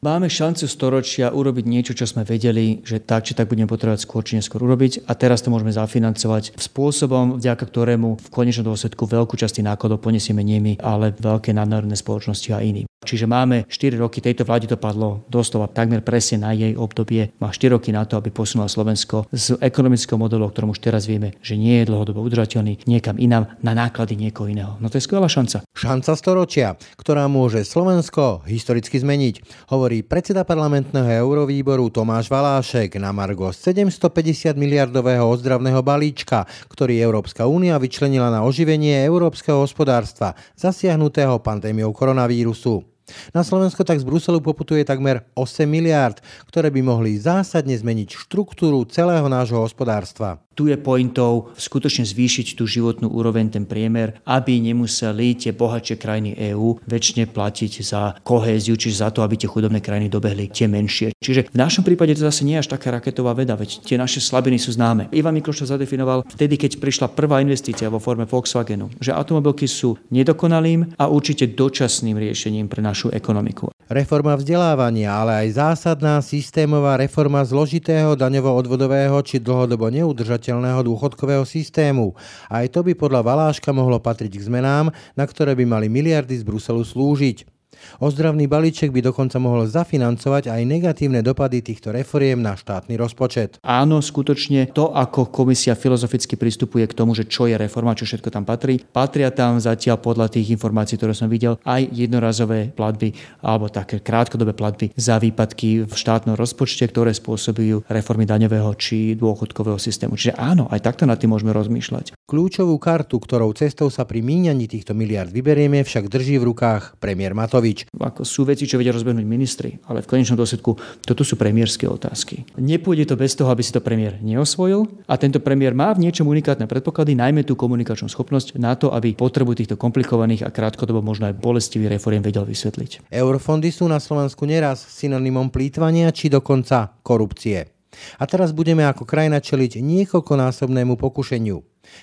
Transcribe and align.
Máme 0.00 0.32
šancu 0.32 0.64
storočia 0.64 1.28
urobiť 1.28 1.68
niečo, 1.68 1.92
čo 1.92 2.08
sme 2.08 2.24
vedeli, 2.24 2.80
že 2.80 3.04
tak 3.04 3.28
či 3.28 3.36
tak 3.36 3.52
budeme 3.52 3.68
potrebovať 3.68 4.00
skôr 4.00 4.24
či 4.24 4.40
neskôr 4.40 4.64
urobiť 4.64 5.04
a 5.04 5.12
teraz 5.12 5.44
to 5.44 5.52
môžeme 5.52 5.76
zafinancovať 5.76 6.56
spôsobom, 6.56 7.36
vďaka 7.36 7.68
ktorému 7.68 8.16
v 8.16 8.28
konečnom 8.32 8.72
dôsledku 8.72 9.04
veľkú 9.04 9.36
časť 9.36 9.60
nákladov 9.60 10.00
ponesieme 10.00 10.40
nimi, 10.40 10.80
ale 10.80 11.12
veľké 11.12 11.52
nadnárodné 11.52 12.00
spoločnosti 12.00 12.48
a 12.48 12.64
iní. 12.64 12.88
Čiže 13.00 13.24
máme 13.28 13.64
4 13.68 13.96
roky, 13.96 14.20
tejto 14.20 14.44
vláde 14.44 14.68
to 14.68 14.76
padlo 14.76 15.24
doslova 15.32 15.72
takmer 15.72 16.04
presne 16.04 16.44
na 16.44 16.52
jej 16.52 16.76
obdobie. 16.76 17.32
Má 17.40 17.48
4 17.48 17.76
roky 17.76 17.92
na 17.96 18.04
to, 18.04 18.20
aby 18.20 18.28
posunula 18.28 18.68
Slovensko 18.68 19.24
z 19.32 19.56
ekonomického 19.56 20.20
modelu, 20.20 20.44
o 20.44 20.52
ktorom 20.52 20.76
už 20.76 20.84
teraz 20.84 21.08
vieme, 21.08 21.36
že 21.40 21.56
nie 21.56 21.80
je 21.80 21.88
dlhodobo 21.88 22.20
udržateľný, 22.20 22.84
niekam 22.84 23.16
inám 23.16 23.56
na 23.64 23.72
náklady 23.72 24.20
niekoho 24.20 24.52
iného. 24.52 24.76
No 24.84 24.92
to 24.92 25.00
je 25.00 25.04
skvelá 25.08 25.32
šanca. 25.32 25.64
Šanca 25.72 26.12
storočia, 26.12 26.76
ktorá 27.00 27.24
môže 27.24 27.64
Slovensko 27.64 28.44
historicky 28.44 29.00
zmeniť, 29.00 29.68
hovorí 29.72 29.89
predseda 30.06 30.46
parlamentného 30.46 31.26
eurovýboru 31.26 31.90
Tomáš 31.90 32.30
Valášek 32.30 32.94
na 33.02 33.10
Margo 33.10 33.50
750 33.50 34.54
miliardového 34.54 35.26
ozdravného 35.26 35.82
balíčka, 35.82 36.46
ktorý 36.70 37.02
Európska 37.02 37.50
únia 37.50 37.74
vyčlenila 37.74 38.30
na 38.30 38.46
oživenie 38.46 39.02
európskeho 39.02 39.58
hospodárstva 39.58 40.38
zasiahnutého 40.54 41.42
pandémiou 41.42 41.90
koronavírusu. 41.90 42.86
Na 43.34 43.42
Slovensko 43.42 43.82
tak 43.82 43.98
z 43.98 44.06
Bruselu 44.06 44.38
poputuje 44.38 44.86
takmer 44.86 45.26
8 45.34 45.66
miliárd, 45.66 46.22
ktoré 46.46 46.70
by 46.70 46.80
mohli 46.86 47.18
zásadne 47.18 47.74
zmeniť 47.74 48.14
štruktúru 48.14 48.86
celého 48.86 49.26
nášho 49.26 49.58
hospodárstva. 49.58 50.38
Tu 50.60 50.68
je 50.68 50.76
pointou 50.76 51.48
skutočne 51.56 52.04
zvýšiť 52.04 52.52
tú 52.52 52.68
životnú 52.68 53.08
úroveň, 53.08 53.48
ten 53.48 53.64
priemer, 53.64 54.20
aby 54.28 54.60
nemuseli 54.60 55.32
tie 55.32 55.56
bohatšie 55.56 55.96
krajiny 55.96 56.36
EÚ 56.36 56.84
väčšine 56.84 57.32
platiť 57.32 57.72
za 57.80 58.20
kohéziu, 58.20 58.76
čiže 58.76 59.00
za 59.00 59.08
to, 59.08 59.24
aby 59.24 59.40
tie 59.40 59.48
chudobné 59.48 59.80
krajiny 59.80 60.12
dobehli 60.12 60.52
tie 60.52 60.68
menšie. 60.68 61.16
Čiže 61.16 61.48
v 61.48 61.56
našom 61.56 61.80
prípade 61.80 62.12
to 62.12 62.28
zase 62.28 62.44
nie 62.44 62.60
je 62.60 62.68
až 62.68 62.76
taká 62.76 62.92
raketová 62.92 63.32
veda, 63.32 63.56
veď 63.56 63.80
tie 63.88 63.96
naše 63.96 64.20
slabiny 64.20 64.60
sú 64.60 64.76
známe. 64.76 65.08
Ivan 65.16 65.32
Mikloš 65.32 65.64
to 65.64 65.72
zadefinoval 65.72 66.28
vtedy, 66.28 66.60
keď 66.60 66.76
prišla 66.76 67.08
prvá 67.08 67.40
investícia 67.40 67.88
vo 67.88 67.96
forme 67.96 68.28
Volkswagenu, 68.28 68.92
že 69.00 69.16
automobilky 69.16 69.64
sú 69.64 69.96
nedokonalým 70.12 70.92
a 71.00 71.08
určite 71.08 71.48
dočasným 71.56 72.20
riešením 72.20 72.68
pre 72.68 72.84
našu 72.84 73.08
ekonomiku. 73.16 73.72
Reforma 73.90 74.38
vzdelávania, 74.38 75.10
ale 75.10 75.32
aj 75.42 75.56
zásadná 75.58 76.22
systémová 76.22 76.94
reforma 76.94 77.42
zložitého 77.42 78.14
daňovo-odvodového 78.14 79.18
či 79.26 79.42
dlhodobo 79.42 79.90
neudržateľného 79.90 80.49
dôchodkového 80.58 81.46
systému. 81.46 82.18
Aj 82.50 82.66
to 82.66 82.82
by 82.82 82.98
podľa 82.98 83.22
Valáška 83.22 83.70
mohlo 83.70 84.02
patriť 84.02 84.34
k 84.34 84.46
zmenám, 84.50 84.90
na 85.14 85.24
ktoré 85.28 85.54
by 85.54 85.62
mali 85.62 85.86
miliardy 85.86 86.34
z 86.34 86.42
Bruselu 86.42 86.82
slúžiť. 86.82 87.59
Ozdravný 87.98 88.46
balíček 88.46 88.92
by 88.92 89.00
dokonca 89.04 89.36
mohol 89.42 89.68
zafinancovať 89.68 90.52
aj 90.52 90.62
negatívne 90.64 91.20
dopady 91.20 91.64
týchto 91.64 91.92
reforiem 91.94 92.40
na 92.40 92.56
štátny 92.56 92.96
rozpočet. 92.96 93.60
Áno, 93.64 94.00
skutočne 94.04 94.72
to, 94.72 94.92
ako 94.92 95.28
komisia 95.32 95.76
filozoficky 95.76 96.36
pristupuje 96.36 96.84
k 96.88 96.96
tomu, 96.96 97.16
že 97.16 97.28
čo 97.28 97.46
je 97.46 97.56
reforma, 97.56 97.96
čo 97.96 98.08
všetko 98.08 98.28
tam 98.32 98.44
patrí, 98.48 98.80
patria 98.80 99.30
tam 99.30 99.60
zatiaľ 99.62 100.00
podľa 100.02 100.32
tých 100.32 100.52
informácií, 100.54 100.98
ktoré 100.98 101.14
som 101.14 101.30
videl, 101.30 101.60
aj 101.62 101.86
jednorazové 101.92 102.72
platby 102.74 103.14
alebo 103.44 103.70
také 103.70 104.02
krátkodobé 104.02 104.52
platby 104.52 104.90
za 104.98 105.22
výpadky 105.22 105.86
v 105.86 105.94
štátnom 105.94 106.34
rozpočte, 106.34 106.88
ktoré 106.88 107.14
spôsobujú 107.14 107.86
reformy 107.86 108.26
daňového 108.26 108.72
či 108.76 109.14
dôchodkového 109.14 109.78
systému. 109.78 110.18
Čiže 110.18 110.36
áno, 110.36 110.66
aj 110.68 110.82
takto 110.82 111.06
nad 111.06 111.20
tým 111.20 111.30
môžeme 111.30 111.54
rozmýšľať. 111.54 112.16
Kľúčovú 112.26 112.78
kartu, 112.78 113.18
ktorou 113.18 113.54
cestou 113.54 113.90
sa 113.90 114.06
pri 114.06 114.22
míňaní 114.22 114.70
týchto 114.70 114.94
miliard 114.94 115.30
vyberieme, 115.30 115.82
však 115.82 116.10
drží 116.10 116.38
v 116.38 116.54
rukách 116.54 116.98
premiér 117.02 117.34
Matovič. 117.34 117.69
Ako 117.94 118.22
sú 118.26 118.46
veci, 118.48 118.64
čo 118.64 118.78
vedia 118.80 118.94
rozbehnúť 118.94 119.26
ministri, 119.26 119.76
ale 119.86 120.02
v 120.02 120.10
konečnom 120.10 120.38
dôsledku 120.38 120.76
toto 121.04 121.22
sú 121.22 121.36
premiérske 121.36 121.84
otázky. 121.86 122.44
Nepôjde 122.56 123.12
to 123.12 123.14
bez 123.16 123.36
toho, 123.36 123.50
aby 123.52 123.62
si 123.64 123.74
to 123.74 123.84
premiér 123.84 124.18
neosvojil 124.20 124.86
a 125.06 125.14
tento 125.20 125.42
premiér 125.42 125.76
má 125.76 125.92
v 125.92 126.08
niečom 126.08 126.28
unikátne 126.28 126.64
predpoklady, 126.70 127.18
najmä 127.18 127.44
tú 127.46 127.54
komunikačnú 127.54 128.08
schopnosť 128.08 128.56
na 128.60 128.74
to, 128.76 128.92
aby 128.92 129.14
potrebu 129.16 129.52
týchto 129.56 129.76
komplikovaných 129.80 130.46
a 130.46 130.54
krátkodobo 130.54 131.04
možno 131.04 131.30
aj 131.30 131.38
bolestivých 131.38 132.00
reforiem 132.00 132.24
vedel 132.24 132.46
vysvetliť. 132.46 133.12
Eurofondy 133.12 133.68
sú 133.70 133.86
na 133.90 133.98
Slovensku 133.98 134.46
neraz 134.48 134.82
synonymom 134.86 135.52
plýtvania 135.52 136.12
či 136.14 136.32
dokonca 136.32 136.96
korupcie. 137.02 137.80
A 138.22 138.24
teraz 138.24 138.54
budeme 138.54 138.86
ako 138.86 139.02
krajina 139.02 139.42
čeliť 139.42 139.82
niekoľkonásobnému 139.82 140.94
pokušeniu. 140.94 141.58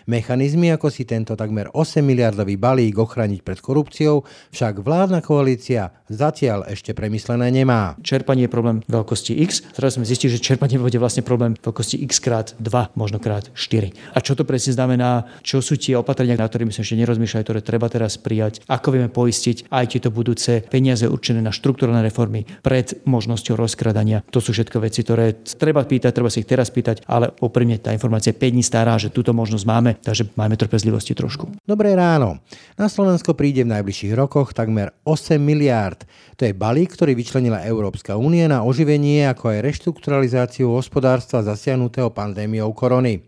Mechanizmy, 0.07 0.71
ako 0.71 0.87
si 0.87 1.03
tento 1.03 1.35
takmer 1.35 1.67
8 1.71 2.03
miliardový 2.03 2.55
balík 2.55 2.97
ochraniť 2.97 3.39
pred 3.43 3.59
korupciou, 3.59 4.23
však 4.51 4.81
vládna 4.81 5.19
koalícia 5.23 5.91
zatiaľ 6.07 6.67
ešte 6.71 6.95
premyslené 6.95 7.51
nemá. 7.51 7.99
Čerpanie 8.01 8.47
je 8.47 8.51
problém 8.51 8.77
veľkosti 8.87 9.33
X. 9.43 9.75
Teraz 9.75 9.99
sme 9.99 10.07
zistili, 10.07 10.31
že 10.31 10.43
čerpanie 10.43 10.79
bude 10.79 10.95
vlastne 10.97 11.23
problém 11.23 11.55
veľkosti 11.59 11.99
X 12.07 12.23
krát 12.23 12.47
2, 12.59 12.95
možno 12.95 13.19
krát 13.19 13.51
4. 13.51 14.15
A 14.15 14.17
čo 14.23 14.33
to 14.33 14.47
presne 14.47 14.73
znamená? 14.73 15.27
Čo 15.43 15.59
sú 15.59 15.75
tie 15.75 15.99
opatrenia, 15.99 16.39
na 16.39 16.47
ktorými 16.47 16.71
sme 16.71 16.83
ešte 16.87 16.99
nerozmýšľali, 16.99 17.43
ktoré 17.43 17.59
treba 17.63 17.87
teraz 17.91 18.15
prijať? 18.15 18.63
Ako 18.71 18.95
vieme 18.95 19.11
poistiť 19.11 19.67
aj 19.67 19.85
tieto 19.91 20.09
budúce 20.09 20.63
peniaze 20.67 21.03
určené 21.05 21.43
na 21.43 21.51
štruktúrne 21.51 21.99
reformy 21.99 22.47
pred 22.63 23.03
možnosťou 23.03 23.59
rozkradania? 23.59 24.23
To 24.31 24.39
sú 24.39 24.55
všetko 24.55 24.77
veci, 24.79 25.03
ktoré 25.03 25.43
treba 25.59 25.83
pýtať, 25.83 26.11
treba 26.15 26.31
si 26.31 26.43
ich 26.43 26.49
teraz 26.49 26.71
pýtať, 26.71 27.03
ale 27.07 27.35
úprimne 27.43 27.79
tá 27.79 27.91
informácia 27.91 28.31
je 28.31 28.39
5 28.39 28.55
dní 28.55 28.63
stará, 28.63 28.95
že 28.95 29.13
túto 29.13 29.35
možnosť 29.35 29.65
má 29.67 29.76
máme, 29.77 29.93
takže 29.93 30.33
máme 30.33 30.57
trpezlivosti 30.57 31.13
trošku. 31.13 31.53
Dobré 31.61 31.93
ráno. 31.93 32.41
Na 32.73 32.89
Slovensko 32.89 33.37
príde 33.37 33.61
v 33.61 33.77
najbližších 33.77 34.17
rokoch 34.17 34.57
takmer 34.57 34.89
8 35.05 35.37
miliárd. 35.37 36.01
To 36.41 36.49
je 36.49 36.57
balík, 36.57 36.97
ktorý 36.97 37.13
vyčlenila 37.13 37.61
Európska 37.61 38.17
únie 38.17 38.49
na 38.49 38.65
oživenie 38.65 39.29
ako 39.29 39.53
aj 39.53 39.61
reštrukturalizáciu 39.61 40.73
hospodárstva 40.73 41.45
zasiahnutého 41.45 42.09
pandémiou 42.09 42.73
korony. 42.73 43.21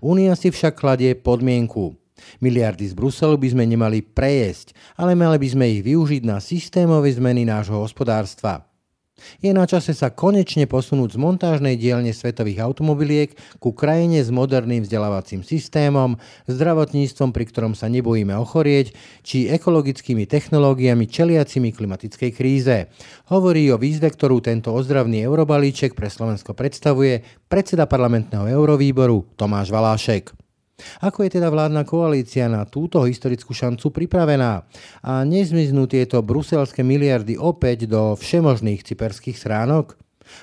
Únia 0.00 0.32
si 0.32 0.48
však 0.48 0.80
kladie 0.80 1.12
podmienku. 1.12 1.92
Miliardy 2.40 2.88
z 2.88 2.94
Bruselu 2.96 3.36
by 3.36 3.48
sme 3.52 3.64
nemali 3.68 4.00
prejesť, 4.00 4.72
ale 4.96 5.12
mali 5.12 5.36
by 5.36 5.48
sme 5.52 5.64
ich 5.68 5.82
využiť 5.84 6.22
na 6.24 6.40
systémové 6.40 7.12
zmeny 7.12 7.44
nášho 7.44 7.76
hospodárstva. 7.82 8.71
Je 9.42 9.50
na 9.50 9.66
čase 9.66 9.90
sa 9.90 10.10
konečne 10.10 10.70
posunúť 10.70 11.14
z 11.14 11.18
montážnej 11.18 11.74
dielne 11.74 12.14
svetových 12.14 12.62
automobiliek 12.62 13.34
ku 13.58 13.74
krajine 13.74 14.22
s 14.22 14.30
moderným 14.30 14.86
vzdelávacím 14.86 15.42
systémom, 15.42 16.18
zdravotníctvom, 16.46 17.30
pri 17.34 17.44
ktorom 17.50 17.72
sa 17.74 17.90
nebojíme 17.90 18.34
ochorieť, 18.38 18.94
či 19.26 19.50
ekologickými 19.50 20.26
technológiami 20.30 21.10
čeliacimi 21.10 21.74
klimatickej 21.74 22.30
kríze. 22.34 22.76
Hovorí 23.30 23.66
o 23.74 23.80
výzve, 23.80 24.10
ktorú 24.10 24.38
tento 24.42 24.70
ozdravný 24.74 25.22
eurobalíček 25.26 25.98
pre 25.98 26.06
Slovensko 26.06 26.54
predstavuje 26.54 27.26
predseda 27.50 27.90
parlamentného 27.90 28.46
eurovýboru 28.46 29.26
Tomáš 29.34 29.74
Valášek. 29.74 30.41
Ako 31.02 31.26
je 31.26 31.38
teda 31.38 31.48
vládna 31.48 31.82
koalícia 31.86 32.46
na 32.46 32.66
túto 32.66 33.02
historickú 33.02 33.54
šancu 33.54 33.90
pripravená? 33.90 34.66
A 35.02 35.22
nezmiznú 35.22 35.86
tieto 35.90 36.20
bruselské 36.22 36.84
miliardy 36.86 37.38
opäť 37.38 37.90
do 37.90 38.14
všemožných 38.14 38.82
cyperských 38.86 39.36
stránok? 39.38 39.96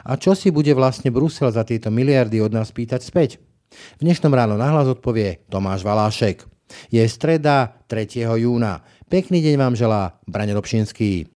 A 0.06 0.20
čo 0.20 0.36
si 0.36 0.52
bude 0.52 0.72
vlastne 0.76 1.10
Brusel 1.10 1.50
za 1.50 1.64
tieto 1.64 1.90
miliardy 1.90 2.44
od 2.44 2.54
nás 2.54 2.70
pýtať 2.70 3.02
späť? 3.02 3.30
V 3.70 4.02
dnešnom 4.02 4.34
ráno 4.34 4.58
nahlas 4.58 4.90
odpovie 4.90 5.46
Tomáš 5.48 5.86
Valášek. 5.86 6.46
Je 6.94 7.02
streda 7.10 7.82
3. 7.90 8.26
júna. 8.38 8.86
Pekný 9.10 9.42
deň 9.42 9.56
vám 9.58 9.74
želá 9.74 10.22
Braň 10.30 10.54
Robšinský. 10.54 11.34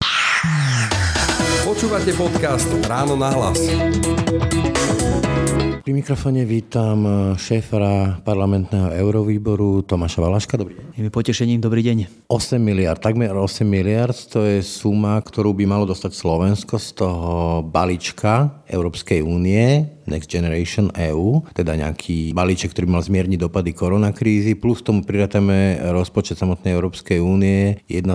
Počúvate 1.66 2.14
podcast 2.14 2.70
Ráno 2.86 3.18
na 3.18 3.34
hlas. 3.34 3.60
Pri 5.84 5.92
mikrofóne 5.92 6.48
vítam 6.48 7.04
eh, 7.04 7.14
šéfra 7.36 8.24
parlamentného 8.24 8.96
eurovýboru 9.04 9.84
Tomáša 9.84 10.24
Valaška. 10.24 10.56
Dobrý 10.56 10.80
deň. 10.80 10.96
Je 10.96 11.04
mi 11.04 11.12
potešením, 11.12 11.60
dobrý 11.60 11.84
deň. 11.84 12.24
8 12.32 12.56
miliard, 12.56 13.04
takmer 13.04 13.36
8 13.36 13.68
miliard, 13.68 14.16
to 14.16 14.48
je 14.48 14.64
suma, 14.64 15.20
ktorú 15.20 15.52
by 15.52 15.68
malo 15.68 15.84
dostať 15.84 16.16
Slovensko 16.16 16.80
z 16.80 16.88
toho 17.04 17.68
balíčka 17.68 18.64
Európskej 18.72 19.28
únie 19.28 19.84
Next 20.08 20.30
Generation 20.32 20.92
EU, 21.14 21.44
teda 21.54 21.76
nejaký 21.78 22.32
balíček, 22.36 22.72
ktorý 22.72 22.88
mal 22.90 23.04
zmierniť 23.04 23.40
dopady 23.40 23.72
koronakrízy, 23.76 24.56
plus 24.60 24.84
tomu 24.84 25.04
pridatame 25.04 25.80
rozpočet 25.92 26.40
samotnej 26.40 26.76
Európskej 26.76 27.20
únie 27.22 27.80
1,1 27.88 28.10